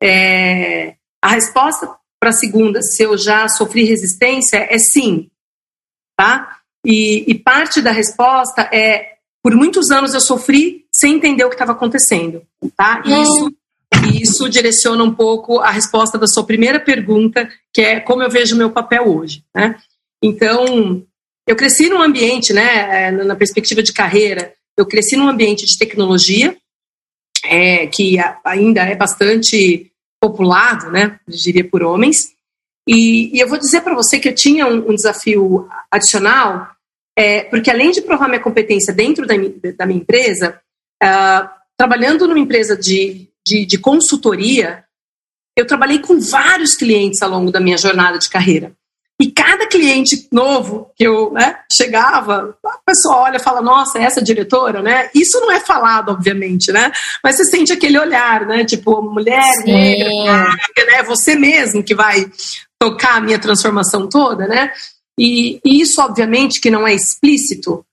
[0.00, 5.30] É, a resposta para a segunda, se eu já sofri resistência, é sim,
[6.16, 6.58] tá?
[6.84, 11.54] E, e parte da resposta é, por muitos anos eu sofri sem entender o que
[11.54, 12.42] estava acontecendo,
[12.76, 13.02] tá?
[13.04, 13.54] E isso,
[14.22, 18.54] isso direciona um pouco a resposta da sua primeira pergunta, que é como eu vejo
[18.54, 19.76] o meu papel hoje, né?
[20.22, 21.04] Então,
[21.46, 26.56] eu cresci num ambiente, né, na perspectiva de carreira, eu cresci num ambiente de tecnologia,
[27.44, 32.32] é, que ainda é bastante populado, né, eu diria por homens.
[32.86, 36.68] E, e eu vou dizer para você que eu tinha um, um desafio adicional,
[37.16, 39.34] é, porque além de provar minha competência dentro da,
[39.76, 40.60] da minha empresa,
[41.02, 44.84] uh, trabalhando numa empresa de, de, de consultoria,
[45.56, 48.72] eu trabalhei com vários clientes ao longo da minha jornada de carreira.
[49.20, 54.04] E cada cliente novo que eu né, chegava, a pessoa olha e fala, nossa, é
[54.04, 55.10] essa diretora, né?
[55.12, 56.92] Isso não é falado, obviamente, né?
[57.22, 58.64] Mas você sente aquele olhar, né?
[58.64, 59.72] Tipo, mulher Sim.
[59.72, 60.46] negra,
[60.86, 61.02] né?
[61.04, 62.30] Você mesmo que vai
[62.80, 64.70] tocar a minha transformação toda, né?
[65.18, 67.84] E, e isso, obviamente, que não é explícito,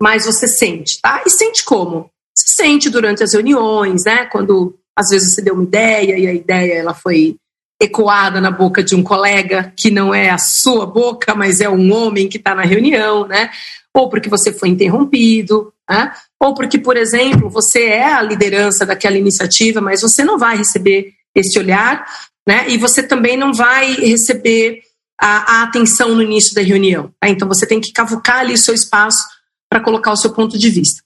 [0.00, 1.22] mas você sente, tá?
[1.26, 2.10] E sente como?
[2.34, 4.24] Você sente durante as reuniões, né?
[4.24, 7.36] Quando às vezes você deu uma ideia e a ideia ela foi
[7.80, 11.92] ecoada na boca de um colega que não é a sua boca, mas é um
[11.92, 13.50] homem que está na reunião, né?
[13.94, 16.12] Ou porque você foi interrompido, né?
[16.38, 21.12] ou porque, por exemplo, você é a liderança daquela iniciativa, mas você não vai receber
[21.34, 22.06] esse olhar,
[22.46, 22.66] né?
[22.68, 24.82] E você também não vai receber
[25.20, 27.12] a, a atenção no início da reunião.
[27.22, 27.30] Né?
[27.30, 29.22] Então você tem que cavucar ali o seu espaço
[29.68, 31.02] para colocar o seu ponto de vista.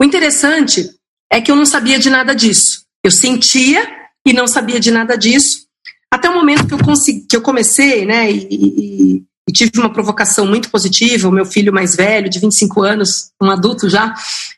[0.00, 0.90] O interessante
[1.32, 2.84] é que eu não sabia de nada disso.
[3.02, 3.86] Eu sentia
[4.26, 5.64] e não sabia de nada disso.
[6.14, 9.92] Até o momento que eu, consegui, que eu comecei, né, e, e, e, tive uma
[9.92, 14.14] provocação muito positiva, o meu filho mais velho, de 25 anos, um adulto já,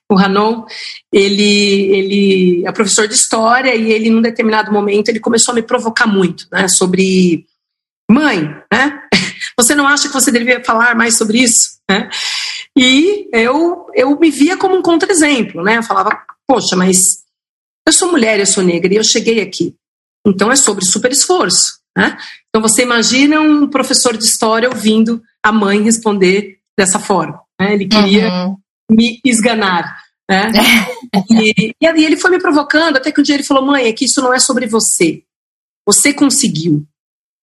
[0.07, 0.66] o Ranon,
[1.11, 5.62] ele, ele é professor de história e ele, num determinado momento, ele começou a me
[5.62, 7.47] provocar muito, né, sobre
[8.11, 9.01] mãe, né,
[9.59, 12.11] você não acha que você deveria falar mais sobre isso, né,
[12.77, 16.11] e eu, eu me via como um contra-exemplo, né, eu falava,
[16.47, 17.25] poxa, mas
[17.87, 19.75] eu sou mulher, eu sou negra e eu cheguei aqui.
[20.26, 21.79] Então é sobre super esforço.
[21.96, 22.16] Né?
[22.48, 27.40] Então você imagina um professor de história ouvindo a mãe responder dessa forma.
[27.60, 27.74] Né?
[27.74, 28.56] Ele queria uhum.
[28.90, 30.02] me esganar.
[30.29, 30.50] Né?
[31.31, 33.92] e, e aí ele foi me provocando, até que um dia ele falou: mãe, é
[33.92, 35.22] que isso não é sobre você.
[35.87, 36.85] Você conseguiu.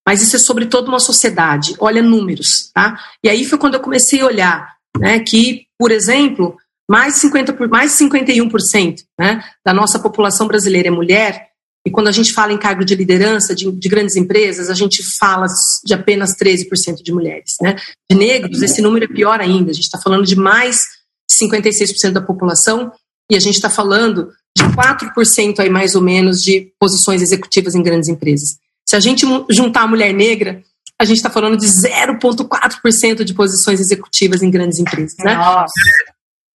[0.05, 1.75] Mas isso é sobre toda uma sociedade.
[1.79, 2.69] Olha números.
[2.73, 2.99] Tá?
[3.23, 6.57] E aí foi quando eu comecei a olhar né, que, por exemplo,
[6.89, 11.52] mais, 50 por, mais 51% né, da nossa população brasileira é mulher
[11.85, 15.03] e quando a gente fala em cargo de liderança de, de grandes empresas, a gente
[15.03, 15.45] fala
[15.85, 17.55] de apenas 13% de mulheres.
[17.61, 17.75] Né?
[18.09, 19.71] De negros, esse número é pior ainda.
[19.71, 20.81] A gente está falando de mais
[21.29, 22.91] de 56% da população
[23.29, 27.83] e a gente está falando de 4% aí mais ou menos de posições executivas em
[27.83, 28.57] grandes empresas.
[28.87, 30.63] Se a gente juntar a mulher negra,
[30.99, 35.17] a gente está falando de 0,4% de posições executivas em grandes empresas.
[35.19, 35.35] Né?
[35.35, 35.73] Nossa.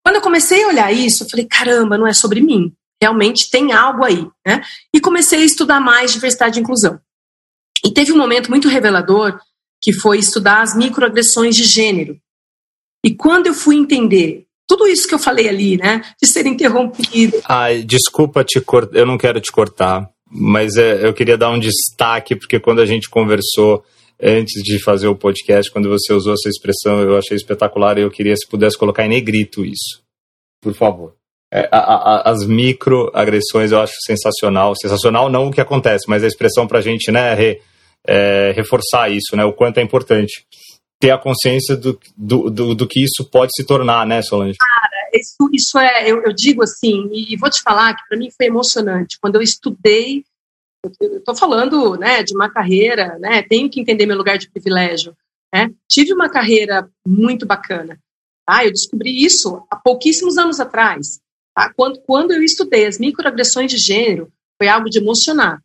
[0.03, 2.72] Quando eu comecei a olhar isso, eu falei: caramba, não é sobre mim.
[3.03, 4.27] Realmente tem algo aí.
[4.47, 4.63] Né?
[4.95, 7.01] E comecei a estudar mais diversidade e inclusão.
[7.85, 9.39] E teve um momento muito revelador
[9.81, 12.19] que foi estudar as microagressões de gênero.
[13.05, 17.41] E quando eu fui entender tudo isso que eu falei ali, né, de ser interrompido.
[17.49, 21.59] Ai, desculpa te cortar, eu não quero te cortar, mas é, eu queria dar um
[21.59, 23.83] destaque porque quando a gente conversou
[24.21, 28.11] antes de fazer o podcast, quando você usou essa expressão, eu achei espetacular e eu
[28.11, 30.03] queria se pudesse colocar em negrito isso,
[30.61, 31.18] por favor.
[31.53, 36.27] É, a, a, as microagressões eu acho sensacional, sensacional não o que acontece, mas a
[36.27, 37.63] expressão para a gente, né, re,
[38.07, 39.45] é, reforçar isso, né?
[39.45, 40.47] O quanto é importante
[41.01, 44.57] ter a consciência do, do, do, do, que isso pode se tornar, né, Solange?
[44.59, 48.29] Cara, isso, isso é, eu, eu digo assim, e, vou te falar que para mim
[48.37, 49.17] foi emocionante.
[49.21, 50.25] Quando eu estudei,
[51.01, 55.15] eu estou falando né, de uma carreira, né, tenho que entender meu lugar de privilégio.
[55.55, 55.71] Né?
[55.89, 57.99] Tive uma carreira muito bacana.
[58.45, 58.65] Tá?
[58.65, 61.21] Eu descobri isso há pouquíssimos anos atrás.
[61.59, 61.73] Tá?
[61.75, 65.61] Quando, quando eu estudei as microagressões de gênero, foi algo de emocionar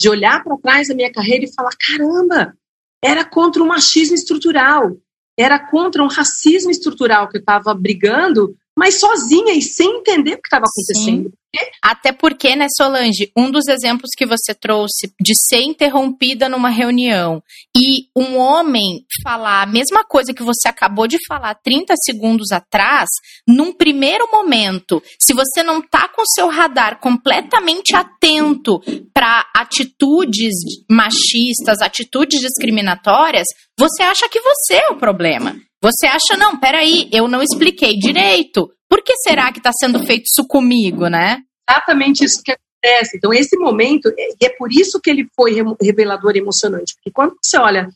[0.00, 2.56] de olhar para trás da minha carreira e falar: caramba,
[3.02, 4.96] era contra o machismo estrutural,
[5.38, 10.42] era contra um racismo estrutural que eu estava brigando, mas sozinha e sem entender o
[10.42, 11.28] que estava acontecendo.
[11.28, 11.42] Sim.
[11.82, 17.42] Até porque, né, Solange, um dos exemplos que você trouxe de ser interrompida numa reunião
[17.76, 23.08] e um homem falar a mesma coisa que você acabou de falar 30 segundos atrás,
[23.46, 28.80] num primeiro momento, se você não tá com seu radar completamente atento
[29.12, 30.54] para atitudes
[30.90, 33.46] machistas, atitudes discriminatórias,
[33.78, 35.54] você acha que você é o problema.
[35.82, 38.72] Você acha, não, peraí, eu não expliquei direito.
[38.88, 41.42] Por que será que está sendo feito isso comigo, né?
[41.68, 43.16] Exatamente isso que acontece.
[43.16, 46.94] Então, esse momento, e é por isso que ele foi revelador e emocionante.
[46.94, 47.88] Porque quando você olha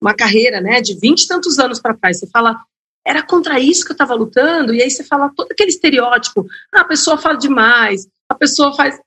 [0.00, 2.58] uma carreira né, de vinte e tantos anos para trás, você fala,
[3.04, 6.80] era contra isso que eu estava lutando, e aí você fala todo aquele estereótipo, ah,
[6.80, 8.98] a pessoa fala demais, a pessoa faz.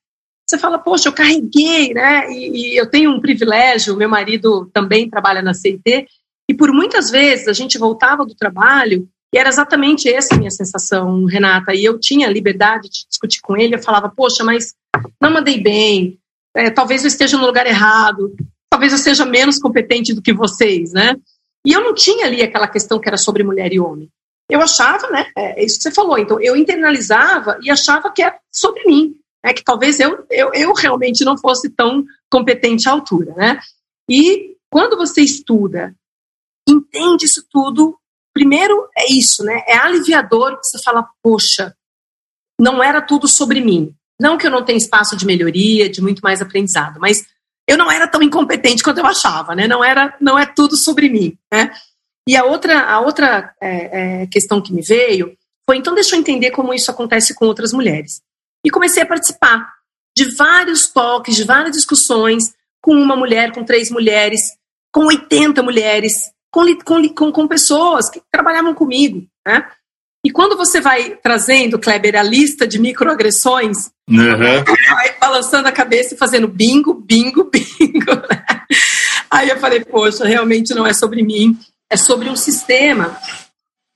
[0.47, 2.29] Você fala, poxa, eu carreguei, né?
[2.31, 6.07] E, e eu tenho um privilégio, meu marido também trabalha na CIT,
[6.49, 10.49] e por muitas vezes a gente voltava do trabalho e era exatamente essa a minha
[10.49, 11.75] sensação, Renata.
[11.75, 13.75] E eu tinha liberdade de discutir com ele.
[13.75, 14.73] Eu falava, poxa, mas
[15.21, 16.17] não mandei bem.
[16.57, 18.35] É, talvez eu esteja no lugar errado.
[18.67, 21.15] Talvez eu seja menos competente do que vocês, né?
[21.63, 24.09] E eu não tinha ali aquela questão que era sobre mulher e homem.
[24.49, 25.27] Eu achava, né?
[25.37, 26.17] É, é isso que você falou.
[26.17, 29.15] Então, eu internalizava e achava que era sobre mim.
[29.45, 33.57] Né, que talvez eu, eu, eu realmente não fosse tão competente à altura, né?
[34.09, 35.95] E quando você estuda
[36.71, 37.97] entende isso tudo,
[38.33, 39.63] primeiro é isso, né?
[39.67, 41.75] É aliviador você fala, poxa,
[42.59, 43.93] não era tudo sobre mim.
[44.19, 47.25] Não que eu não tenha espaço de melhoria, de muito mais aprendizado, mas
[47.67, 49.67] eu não era tão incompetente quanto eu achava, né?
[49.67, 51.71] Não era, não é tudo sobre mim, né?
[52.27, 55.35] E a outra, a outra é, é, questão que me veio
[55.67, 58.21] foi então deixa eu entender como isso acontece com outras mulheres.
[58.65, 59.71] E comecei a participar
[60.17, 62.43] de vários toques, de várias discussões
[62.81, 64.41] com uma mulher, com três mulheres,
[64.91, 66.65] com 80 mulheres, com,
[67.13, 69.65] com, com pessoas que trabalhavam comigo, né?
[70.25, 74.63] E quando você vai trazendo, Kleber, a lista de microagressões, uhum.
[74.93, 78.15] vai balançando a cabeça e fazendo bingo, bingo, bingo.
[78.29, 78.45] Né?
[79.31, 81.57] Aí eu falei, poxa, realmente não é sobre mim,
[81.89, 83.17] é sobre um sistema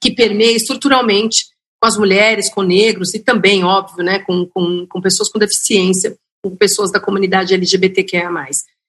[0.02, 1.48] que permeia estruturalmente
[1.82, 6.16] com as mulheres, com negros e também, óbvio, né, com, com, com pessoas com deficiência,
[6.42, 8.30] com pessoas da comunidade LGBTQIA+.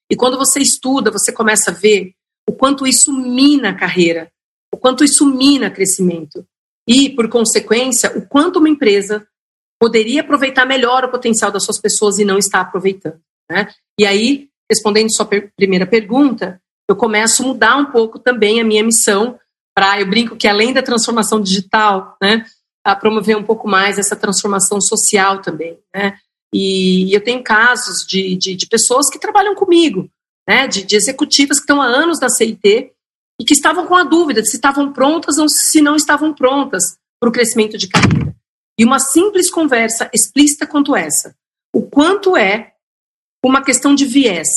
[0.09, 2.13] E quando você estuda, você começa a ver
[2.47, 4.31] o quanto isso mina a carreira,
[4.73, 6.45] o quanto isso mina crescimento.
[6.87, 9.27] E, por consequência, o quanto uma empresa
[9.79, 13.19] poderia aproveitar melhor o potencial das suas pessoas e não está aproveitando.
[13.49, 13.67] Né?
[13.99, 18.63] E aí, respondendo sua per primeira pergunta, eu começo a mudar um pouco também a
[18.63, 19.39] minha missão
[19.75, 22.45] para, eu brinco que além da transformação digital, né,
[22.83, 25.77] a promover um pouco mais essa transformação social também.
[25.93, 26.17] Né?
[26.53, 30.09] E eu tenho casos de, de, de pessoas que trabalham comigo,
[30.47, 32.91] né, de, de executivas que estão há anos na CIT
[33.39, 36.83] e que estavam com a dúvida de se estavam prontas ou se não estavam prontas
[37.19, 38.35] para o crescimento de carreira.
[38.77, 41.35] E uma simples conversa explícita quanto essa.
[41.73, 42.73] O quanto é
[43.43, 44.47] uma questão de viés.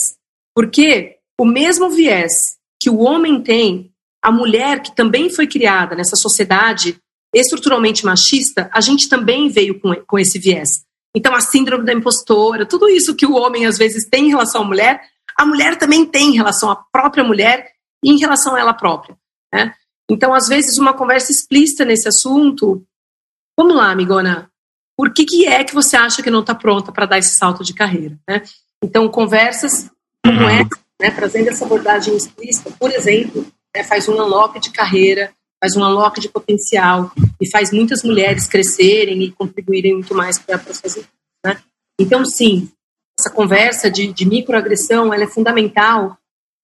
[0.54, 2.32] Porque o mesmo viés
[2.80, 6.98] que o homem tem, a mulher que também foi criada nessa sociedade
[7.34, 10.68] estruturalmente machista, a gente também veio com, com esse viés.
[11.14, 14.62] Então, a síndrome da impostora, tudo isso que o homem às vezes tem em relação
[14.62, 15.00] à mulher,
[15.38, 17.70] a mulher também tem em relação à própria mulher
[18.04, 19.16] e em relação a ela própria.
[19.52, 19.72] Né?
[20.10, 22.84] Então, às vezes, uma conversa explícita nesse assunto.
[23.56, 24.50] Vamos lá, amigona.
[24.96, 27.62] Por que, que é que você acha que não está pronta para dar esse salto
[27.62, 28.18] de carreira?
[28.28, 28.42] Né?
[28.82, 29.88] Então, conversas
[30.24, 30.48] como uhum.
[30.48, 35.76] essa né, trazendo essa abordagem explícita, por exemplo, né, faz um unlock de carreira, faz
[35.76, 40.76] um unlock de potencial e faz muitas mulheres crescerem e contribuírem muito mais para as
[40.76, 41.06] suas
[41.44, 41.60] né?
[42.00, 42.68] Então, sim,
[43.18, 46.16] essa conversa de, de microagressão ela é fundamental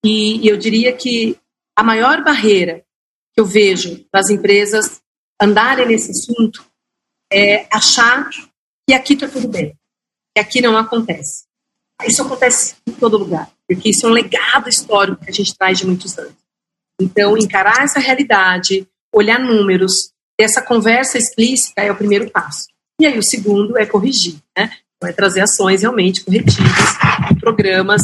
[0.05, 1.37] e, e eu diria que
[1.75, 2.85] a maior barreira
[3.33, 5.01] que eu vejo das empresas
[5.41, 6.65] andarem nesse assunto
[7.33, 8.29] é achar
[8.87, 9.77] que aqui está tudo bem,
[10.35, 11.45] que aqui não acontece.
[12.07, 15.79] Isso acontece em todo lugar, porque isso é um legado histórico que a gente traz
[15.79, 16.35] de muitos anos.
[17.01, 22.69] Então, encarar essa realidade, olhar números, ter essa conversa explícita é o primeiro passo.
[23.01, 24.71] E aí o segundo é corrigir, né?
[25.07, 26.97] É trazer ações realmente corretivas,
[27.41, 28.03] programas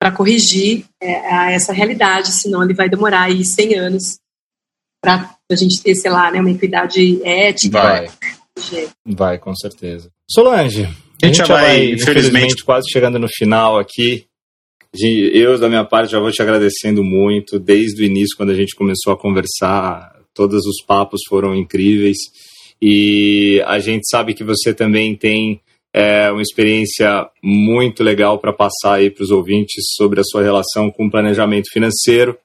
[0.00, 4.18] para corrigir é, essa realidade, senão ele vai demorar aí 100 anos
[5.02, 7.82] para a gente ter, sei lá, né, uma equidade ética.
[7.82, 8.10] Vai,
[9.04, 10.10] vai com certeza.
[10.30, 10.88] Solange,
[11.22, 14.26] a gente, já vai, vai infelizmente, quase chegando no final aqui.
[15.32, 17.58] Eu, da minha parte, já vou te agradecendo muito.
[17.58, 22.16] Desde o início, quando a gente começou a conversar, todos os papos foram incríveis.
[22.80, 25.60] E a gente sabe que você também tem
[25.92, 30.90] é, uma experiência muito legal para passar aí para os ouvintes sobre a sua relação
[30.90, 32.36] com o planejamento financeiro,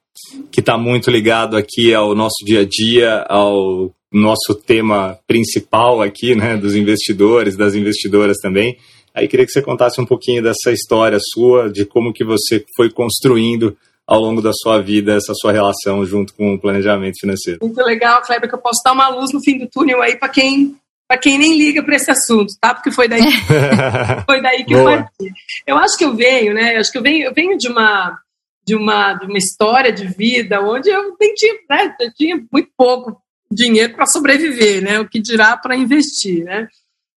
[0.50, 6.34] que está muito ligado aqui ao nosso dia a dia, ao nosso tema principal aqui,
[6.34, 8.76] né, dos investidores, das investidoras também.
[9.12, 12.90] Aí queria que você contasse um pouquinho dessa história sua, de como que você foi
[12.90, 13.76] construindo
[14.06, 17.60] ao longo da sua vida essa sua relação junto com o planejamento financeiro.
[17.62, 20.28] Muito legal, Kleber, que eu posso dar uma luz no fim do túnel aí para
[20.28, 20.76] quem
[21.14, 22.74] para quem nem liga para esse assunto, tá?
[22.74, 23.22] Porque foi daí,
[24.26, 25.32] foi daí que eu parti.
[25.64, 26.74] Eu acho que eu venho, né?
[26.74, 28.18] Eu acho que eu venho, eu venho de uma
[28.66, 31.94] de uma, de uma história de vida onde eu nem tinha, né?
[32.00, 34.98] Eu tinha muito pouco dinheiro para sobreviver, né?
[34.98, 36.66] O que dirá para investir, né?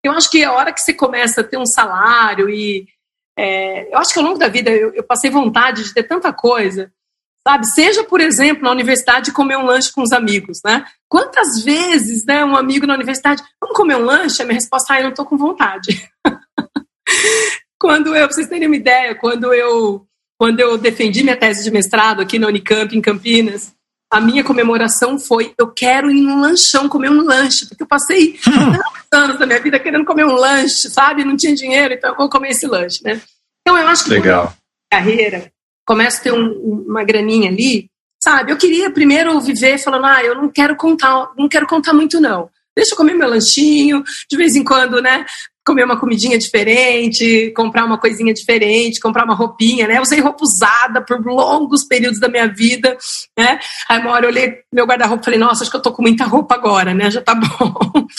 [0.03, 2.85] Eu acho que a hora que você começa a ter um salário e
[3.35, 6.33] é, eu acho que ao longo da vida eu, eu, passei vontade de ter tanta
[6.33, 6.91] coisa,
[7.47, 7.65] sabe?
[7.65, 10.83] Seja, por exemplo, na universidade comer um lanche com os amigos, né?
[11.07, 14.41] Quantas vezes, né, um amigo na universidade, vamos comer um lanche?
[14.41, 16.05] A minha resposta, ah, eu não estou com vontade.
[17.79, 20.05] quando eu, pra vocês terem uma ideia, quando eu,
[20.37, 23.73] quando eu defendi minha tese de mestrado aqui na Unicamp, em Campinas,
[24.11, 28.37] a minha comemoração foi: eu quero ir num lanchão comer um lanche, porque eu passei
[29.09, 31.23] anos da minha vida querendo comer um lanche, sabe?
[31.23, 33.21] Não tinha dinheiro, então eu vou comer esse lanche, né?
[33.61, 34.53] Então eu acho que Legal.
[34.91, 35.49] carreira
[35.87, 37.89] começa a ter um, uma graninha ali,
[38.21, 38.51] sabe?
[38.51, 42.49] Eu queria primeiro viver falando: ah, eu não quero contar, não quero contar muito não.
[42.75, 45.25] Deixa eu comer meu lanchinho, de vez em quando, né?
[45.67, 49.97] comer uma comidinha diferente, comprar uma coisinha diferente, comprar uma roupinha, né?
[49.97, 52.97] Eu usei roupa usada por longos períodos da minha vida,
[53.37, 53.59] né?
[53.89, 56.01] Aí uma hora eu olhei meu guarda-roupa e falei, nossa, acho que eu tô com
[56.01, 57.11] muita roupa agora, né?
[57.11, 57.73] Já tá bom.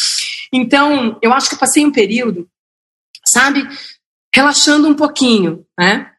[0.51, 2.49] Então, eu acho que eu passei um período,
[3.27, 3.69] sabe,
[4.35, 6.11] relaxando um pouquinho, né?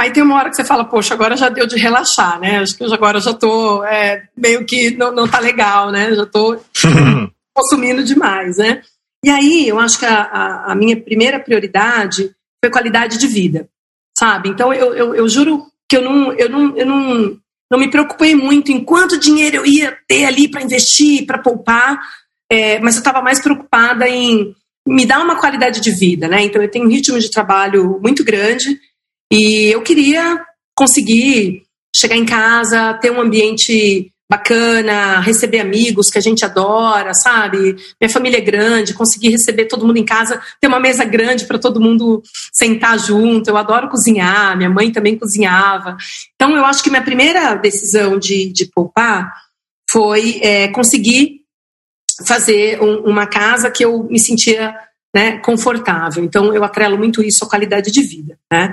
[0.00, 2.60] Aí tem uma hora que você fala, poxa, agora já deu de relaxar, né?
[2.60, 6.14] Acho que agora já tô é, meio que não, não tá legal, né?
[6.14, 6.56] Já tô
[7.54, 8.80] consumindo demais, né?
[9.22, 12.30] E aí, eu acho que a, a, a minha primeira prioridade
[12.64, 13.68] foi qualidade de vida,
[14.16, 14.48] sabe?
[14.48, 17.36] Então, eu, eu, eu juro que eu não, eu não, eu não,
[17.70, 22.00] não me preocupei muito em quanto dinheiro eu ia ter ali para investir, para poupar,
[22.50, 24.54] é, mas eu estava mais preocupada em
[24.88, 26.42] me dar uma qualidade de vida, né?
[26.42, 28.80] Então, eu tenho um ritmo de trabalho muito grande
[29.30, 31.62] e eu queria conseguir
[31.94, 37.74] chegar em casa, ter um ambiente bacana, receber amigos que a gente adora, sabe?
[38.00, 41.58] Minha família é grande, conseguir receber todo mundo em casa, ter uma mesa grande para
[41.58, 42.22] todo mundo
[42.52, 43.50] sentar junto.
[43.50, 45.96] Eu adoro cozinhar, minha mãe também cozinhava.
[46.36, 49.32] Então, eu acho que minha primeira decisão de, de poupar
[49.90, 51.40] foi é, conseguir
[52.24, 54.76] fazer um, uma casa que eu me sentia
[55.12, 56.22] né, confortável.
[56.22, 58.72] Então, eu atrelo muito isso à qualidade de vida, né?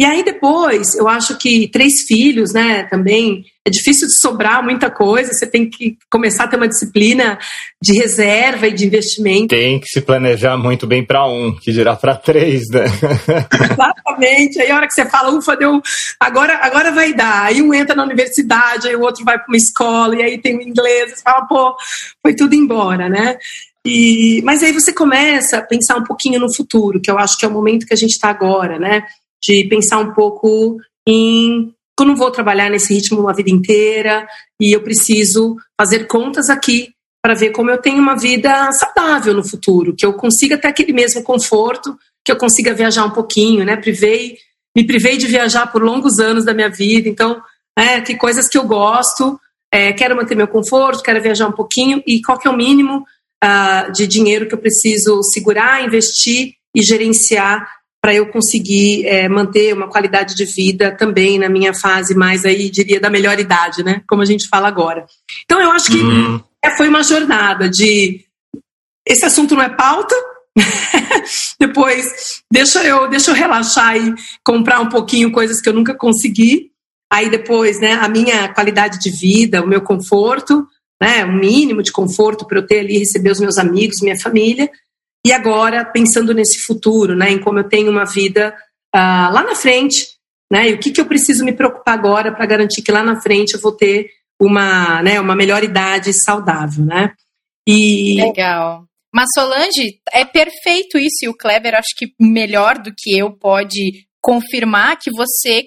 [0.00, 4.90] E aí depois, eu acho que três filhos, né, também é difícil de sobrar muita
[4.90, 7.38] coisa, você tem que começar a ter uma disciplina
[7.82, 9.48] de reserva e de investimento.
[9.48, 12.86] Tem que se planejar muito bem para um, que dirá para três, né?
[13.70, 14.62] Exatamente.
[14.62, 15.82] Aí a hora que você fala, ufa, deu,
[16.18, 17.44] agora, agora vai dar.
[17.44, 20.56] Aí um entra na universidade, aí o outro vai para uma escola, e aí tem
[20.56, 21.76] o inglês, você fala, pô,
[22.22, 23.36] foi tudo embora, né?
[23.84, 27.44] E, mas aí você começa a pensar um pouquinho no futuro, que eu acho que
[27.44, 29.04] é o momento que a gente está agora, né?
[29.42, 34.26] De pensar um pouco em eu não vou trabalhar nesse ritmo uma vida inteira
[34.58, 39.46] e eu preciso fazer contas aqui para ver como eu tenho uma vida saudável no
[39.46, 43.76] futuro, que eu consiga ter aquele mesmo conforto, que eu consiga viajar um pouquinho, né?
[43.76, 44.38] Privei,
[44.74, 47.40] me privei de viajar por longos anos da minha vida, então,
[47.78, 49.38] é, que coisas que eu gosto,
[49.72, 53.04] é, quero manter meu conforto, quero viajar um pouquinho e qual que é o mínimo
[53.44, 59.74] uh, de dinheiro que eu preciso segurar, investir e gerenciar para eu conseguir é, manter
[59.74, 64.02] uma qualidade de vida também na minha fase mais aí, diria, da melhor idade, né?
[64.08, 65.04] Como a gente fala agora.
[65.44, 66.42] Então eu acho que uhum.
[66.64, 68.24] é, foi uma jornada de
[69.06, 70.14] esse assunto não é pauta.
[71.60, 76.72] depois deixa eu deixa eu relaxar e comprar um pouquinho coisas que eu nunca consegui
[77.10, 80.66] aí depois né a minha qualidade de vida o meu conforto
[81.00, 84.68] né um mínimo de conforto para eu ter ali receber os meus amigos minha família
[85.26, 88.54] e agora, pensando nesse futuro, né, em como eu tenho uma vida
[88.94, 90.06] uh, lá na frente,
[90.50, 93.20] né, e o que, que eu preciso me preocupar agora para garantir que lá na
[93.20, 94.10] frente eu vou ter
[94.40, 97.12] uma, né, uma melhor idade saudável, né?
[97.68, 98.16] E...
[98.22, 98.84] Legal.
[99.12, 104.06] Mas Solange, é perfeito isso, e o Kleber acho que melhor do que eu pode
[104.22, 105.64] confirmar que você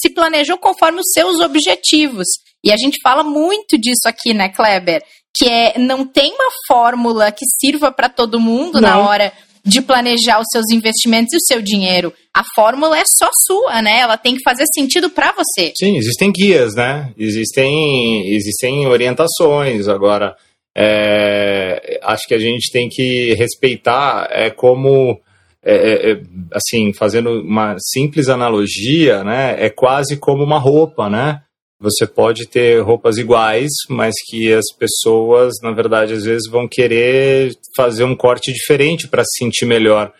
[0.00, 2.26] se planejou conforme os seus objetivos.
[2.64, 5.02] E a gente fala muito disso aqui, né, Kleber?
[5.34, 8.88] Que é não tem uma fórmula que sirva para todo mundo não.
[8.88, 9.32] na hora
[9.64, 12.12] de planejar os seus investimentos e o seu dinheiro.
[12.34, 14.00] A fórmula é só sua, né?
[14.00, 15.72] Ela tem que fazer sentido para você.
[15.78, 17.12] Sim, existem guias, né?
[17.16, 19.86] Existem, existem orientações.
[19.86, 20.36] Agora,
[20.76, 25.20] é, acho que a gente tem que respeitar é como
[25.64, 26.22] é, é, é,
[26.52, 29.54] assim, fazendo uma simples analogia, né?
[29.58, 31.40] É quase como uma roupa, né?
[31.82, 37.50] Você pode ter roupas iguais, mas que as pessoas, na verdade, às vezes vão querer
[37.76, 40.12] fazer um corte diferente para se sentir melhor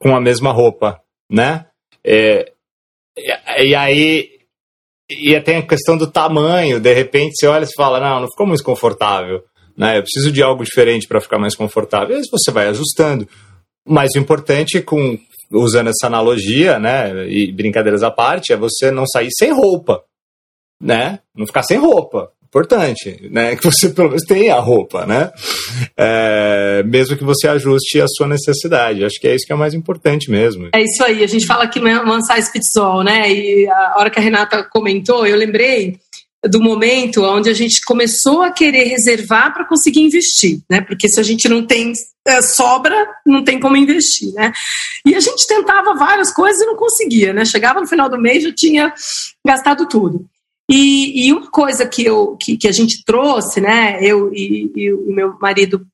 [0.00, 1.66] com a mesma roupa, né?
[2.04, 2.52] É,
[3.60, 4.30] e aí
[5.08, 8.46] e até a questão do tamanho, de repente você olha e fala, não, não ficou
[8.46, 9.44] muito confortável,
[9.76, 9.98] né?
[9.98, 12.16] Eu preciso de algo diferente para ficar mais confortável.
[12.16, 13.28] E aí você vai ajustando.
[13.86, 15.16] Mas o importante com
[15.52, 20.02] usando essa analogia, né, e brincadeiras à parte, é você não sair sem roupa
[20.80, 21.18] né?
[21.34, 22.30] Não ficar sem roupa.
[22.50, 23.54] Importante, né?
[23.60, 25.30] Que você pelo menos tenha a roupa, né?
[25.96, 29.04] É, mesmo que você ajuste a sua necessidade.
[29.04, 30.68] Acho que é isso que é mais importante mesmo.
[30.74, 31.22] É isso aí.
[31.22, 31.80] A gente fala que
[32.52, 33.30] fits all, né?
[33.30, 36.00] E a hora que a Renata comentou, eu lembrei
[36.48, 40.80] do momento onde a gente começou a querer reservar para conseguir investir, né?
[40.80, 41.92] Porque se a gente não tem
[42.26, 44.52] é, sobra, não tem como investir, né?
[45.06, 47.44] E a gente tentava várias coisas e não conseguia, né?
[47.44, 48.92] Chegava no final do mês já tinha
[49.46, 50.26] gastado tudo.
[50.70, 54.92] E, e uma coisa que, eu, que, que, a gente trouxe, né, eu e, e
[54.92, 55.84] o meu marido,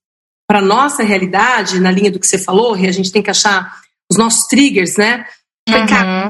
[0.47, 3.81] para nossa realidade, na linha do que você falou, e a gente tem que achar
[4.11, 5.27] os nossos triggers, né?
[5.69, 6.29] Uhum.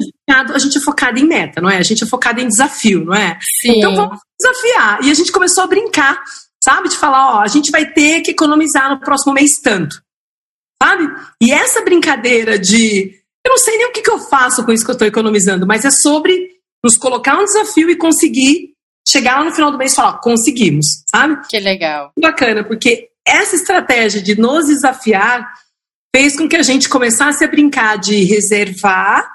[0.55, 1.77] A gente é focado em meta, não é?
[1.77, 3.39] A gente é focado em desafio, não é?
[3.61, 3.79] Sim.
[3.79, 5.03] Então vamos desafiar.
[5.03, 6.23] E a gente começou a brincar,
[6.63, 6.89] sabe?
[6.89, 10.01] De falar, ó, a gente vai ter que economizar no próximo mês tanto,
[10.83, 11.05] sabe?
[11.43, 13.13] E essa brincadeira de.
[13.45, 15.67] Eu não sei nem o que, que eu faço com isso que eu estou economizando,
[15.67, 18.75] mas é sobre nos colocar um desafio e conseguir
[19.07, 21.41] chegar lá no final do mês e falar, conseguimos, sabe?
[21.49, 22.13] Que legal.
[22.19, 25.53] Bacana, porque essa estratégia de nos desafiar
[26.15, 29.31] fez com que a gente começasse a brincar de reservar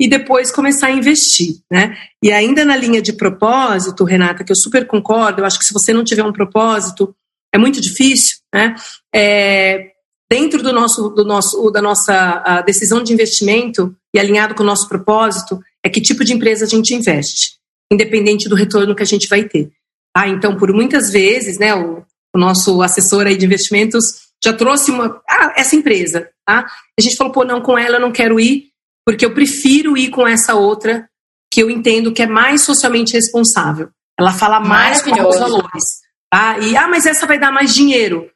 [0.00, 1.96] e depois começar a investir, né?
[2.22, 5.72] E ainda na linha de propósito, Renata, que eu super concordo, eu acho que se
[5.72, 7.14] você não tiver um propósito,
[7.54, 8.74] é muito difícil, né?
[9.14, 9.92] É,
[10.30, 14.88] dentro do nosso, do nosso, da nossa decisão de investimento e alinhado com o nosso
[14.88, 17.58] propósito, é que tipo de empresa a gente investe,
[17.92, 19.70] independente do retorno que a gente vai ter.
[20.16, 22.04] Ah, então, por muitas vezes, né, o,
[22.34, 24.04] o nosso assessor aí de investimentos
[24.42, 26.66] já trouxe uma, ah, essa empresa, tá?
[26.98, 28.68] A gente falou, pô, não, com ela eu não quero ir,
[29.06, 31.08] porque eu prefiro ir com essa outra
[31.52, 33.90] que eu entendo que é mais socialmente responsável.
[34.18, 35.84] Ela fala mais com os valores,
[36.30, 36.58] tá?
[36.58, 38.30] E, ah, mas essa vai dar mais dinheiro.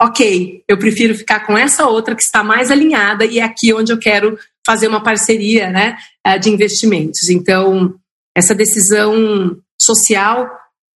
[0.00, 3.92] Ok, eu prefiro ficar com essa outra que está mais alinhada e é aqui onde
[3.92, 7.28] eu quero fazer uma parceria né, eh, de investimentos.
[7.28, 7.94] Então,
[8.36, 10.48] essa decisão social,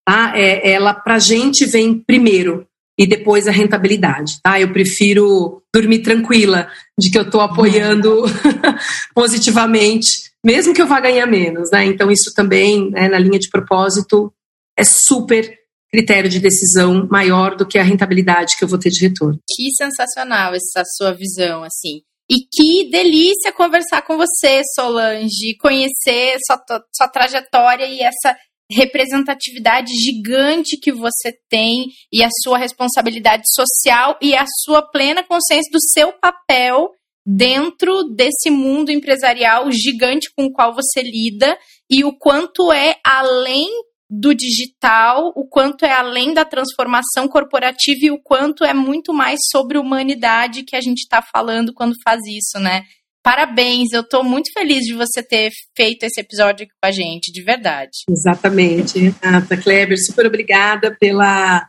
[0.07, 2.67] tá, é, ela para a gente vem primeiro
[2.99, 4.41] e depois a rentabilidade.
[4.43, 4.61] Tá?
[4.61, 8.25] Eu prefiro dormir tranquila de que eu estou apoiando
[9.15, 11.71] positivamente, mesmo que eu vá ganhar menos.
[11.71, 11.85] Né?
[11.85, 14.33] Então, isso também, né, na linha de propósito,
[14.79, 15.59] é super
[15.91, 19.41] critério de decisão maior do que a rentabilidade que eu vou ter de retorno.
[19.49, 22.03] Que sensacional essa sua visão, assim.
[22.29, 26.61] E que delícia conversar com você, Solange, conhecer sua,
[26.93, 28.37] sua trajetória e essa
[28.71, 35.71] representatividade gigante que você tem e a sua responsabilidade social e a sua plena consciência
[35.71, 36.91] do seu papel
[37.25, 41.57] dentro desse mundo empresarial gigante com o qual você lida
[41.91, 43.69] e o quanto é além
[44.09, 49.41] do digital, o quanto é além da transformação corporativa e o quanto é muito mais
[49.51, 52.83] sobre humanidade que a gente está falando quando faz isso, né?
[53.23, 57.33] Parabéns, eu estou muito feliz de você ter feito esse episódio aqui com a gente,
[57.33, 58.05] de verdade.
[58.09, 61.67] Exatamente, Renata Kleber, super obrigada pela,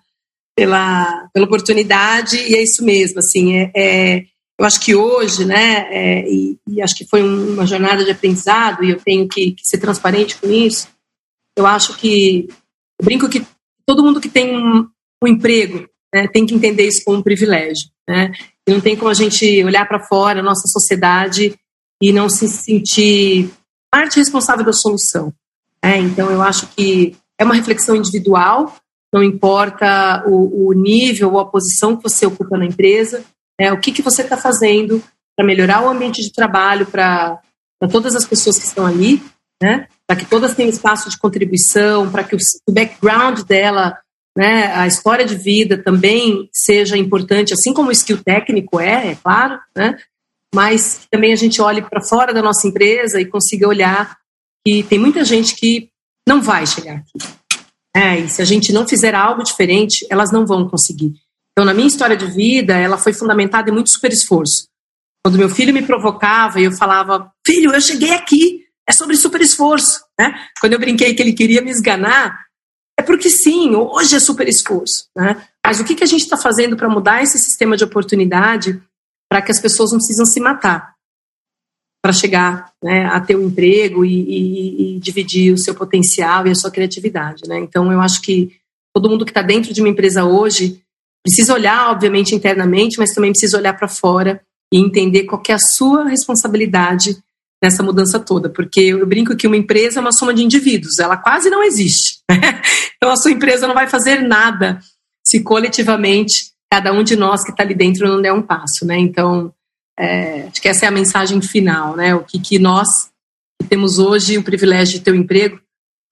[0.56, 4.24] pela, pela oportunidade, e é isso mesmo, assim, é, é
[4.60, 8.84] eu acho que hoje, né, é, e, e, acho que foi uma jornada de aprendizado,
[8.84, 10.88] e eu tenho que, que ser transparente com isso,
[11.58, 12.48] eu acho que,
[13.00, 13.46] eu brinco que
[13.86, 14.88] todo mundo que tem um,
[15.24, 17.90] um emprego né, tem que entender isso como um privilégio.
[18.08, 18.32] Né?
[18.68, 21.58] E não tem como a gente olhar para fora, a nossa sociedade,
[22.02, 23.50] e não se sentir
[23.92, 25.34] parte responsável da solução.
[25.84, 25.98] Né?
[25.98, 28.76] Então, eu acho que é uma reflexão individual,
[29.12, 33.24] não importa o, o nível ou a posição que você ocupa na empresa,
[33.60, 35.02] é, o que, que você está fazendo
[35.36, 37.40] para melhorar o ambiente de trabalho para
[37.92, 39.22] todas as pessoas que estão ali,
[39.62, 39.88] né?
[40.08, 44.00] Para que todas tenham espaço de contribuição, para que o, background dela,
[44.36, 49.16] né, a história de vida também seja importante, assim como o skill técnico é, é
[49.16, 49.98] claro, né?
[50.56, 54.18] mas que também a gente olhe para fora da nossa empresa e consiga olhar
[54.66, 55.90] que tem muita gente que
[56.28, 57.38] não vai chegar aqui.
[57.96, 61.14] É, e se a gente não fizer algo diferente, elas não vão conseguir.
[61.52, 64.68] Então, na minha história de vida, ela foi fundamentada em muito super esforço.
[65.26, 69.42] Quando meu filho me provocava e eu falava, filho, eu cheguei aqui, é sobre super
[69.42, 70.00] esforço.
[70.18, 70.34] Né?
[70.60, 72.46] Quando eu brinquei que ele queria me esganar,
[72.98, 75.08] é porque sim, hoje é super esforço.
[75.16, 75.42] Né?
[75.66, 78.82] Mas o que, que a gente está fazendo para mudar esse sistema de oportunidade
[79.30, 80.96] para que as pessoas não precisam se matar
[82.02, 86.52] para chegar né, a ter um emprego e, e, e, dividir o seu potencial e
[86.52, 87.44] a sua criatividade.
[87.48, 87.60] Né?
[87.60, 88.56] Então, eu acho que
[88.96, 90.82] todo mundo que está dentro de uma empresa hoje
[91.26, 94.42] precisa olhar, obviamente, internamente, mas também precisa olhar para fora
[94.74, 97.18] e entender qual é a sua responsabilidade
[97.64, 101.18] nessa mudança toda, porque eu brinco que uma empresa é uma soma de indivíduos, ela
[101.18, 102.18] quase não existe.
[102.30, 102.62] Né?
[102.98, 104.80] Então, a sua empresa não vai fazer nada
[105.26, 108.98] se coletivamente cada um de nós que está ali dentro não der um passo, né?
[108.98, 109.54] Então,
[109.98, 112.16] é, acho que essa é a mensagem final, né?
[112.16, 112.88] O que, que nós
[113.62, 115.60] que temos hoje o privilégio de ter um emprego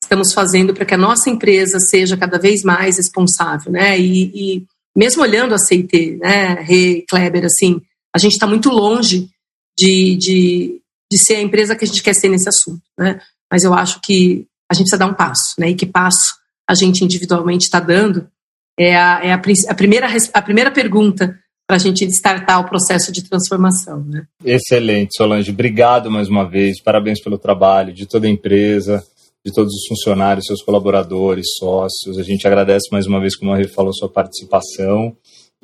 [0.02, 4.00] estamos fazendo para que a nossa empresa seja cada vez mais responsável, né?
[4.00, 4.66] E, e
[4.96, 7.82] mesmo olhando a CIT, né, Rê, Kleber, assim,
[8.16, 9.28] a gente está muito longe
[9.78, 10.82] de, de,
[11.12, 13.20] de ser a empresa que a gente quer ser nesse assunto, né?
[13.52, 15.70] Mas eu acho que a gente precisa dar um passo, né?
[15.70, 16.36] E que passo
[16.68, 18.28] a gente individualmente está dando
[18.78, 23.12] é a, é a, a, primeira, a primeira pergunta para a gente startar o processo
[23.12, 24.04] de transformação.
[24.04, 24.26] Né?
[24.44, 25.52] Excelente, Solange.
[25.52, 26.82] Obrigado mais uma vez.
[26.82, 29.04] Parabéns pelo trabalho de toda a empresa,
[29.44, 32.18] de todos os funcionários, seus colaboradores, sócios.
[32.20, 35.16] A gente agradece mais uma vez, como a Rê falou, sua participação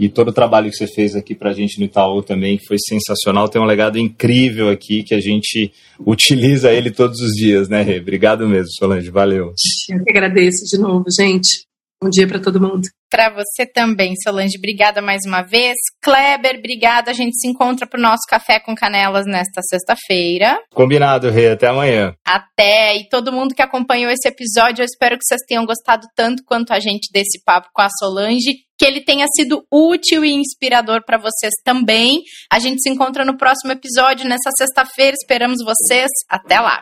[0.01, 2.65] e todo o trabalho que você fez aqui para a gente no Itaú também, que
[2.65, 3.47] foi sensacional.
[3.47, 5.71] Tem um legado incrível aqui que a gente
[6.03, 7.99] utiliza ele todos os dias, né, Rê?
[7.99, 9.11] Obrigado mesmo, Solange.
[9.11, 9.53] Valeu.
[9.91, 11.67] Eu que agradeço de novo, gente.
[12.03, 12.81] Bom dia para todo mundo.
[13.11, 14.57] Para você também, Solange.
[14.57, 15.75] Obrigada mais uma vez.
[16.01, 17.11] Kleber, obrigada.
[17.11, 20.57] A gente se encontra para o nosso Café com Canelas nesta sexta-feira.
[20.73, 21.51] Combinado, Rê.
[21.51, 22.15] Até amanhã.
[22.25, 22.97] Até.
[22.97, 26.73] E todo mundo que acompanhou esse episódio, eu espero que vocês tenham gostado tanto quanto
[26.73, 28.55] a gente desse papo com a Solange.
[28.79, 32.21] Que ele tenha sido útil e inspirador para vocês também.
[32.51, 35.15] A gente se encontra no próximo episódio, nessa sexta-feira.
[35.21, 36.09] Esperamos vocês.
[36.27, 36.81] Até lá.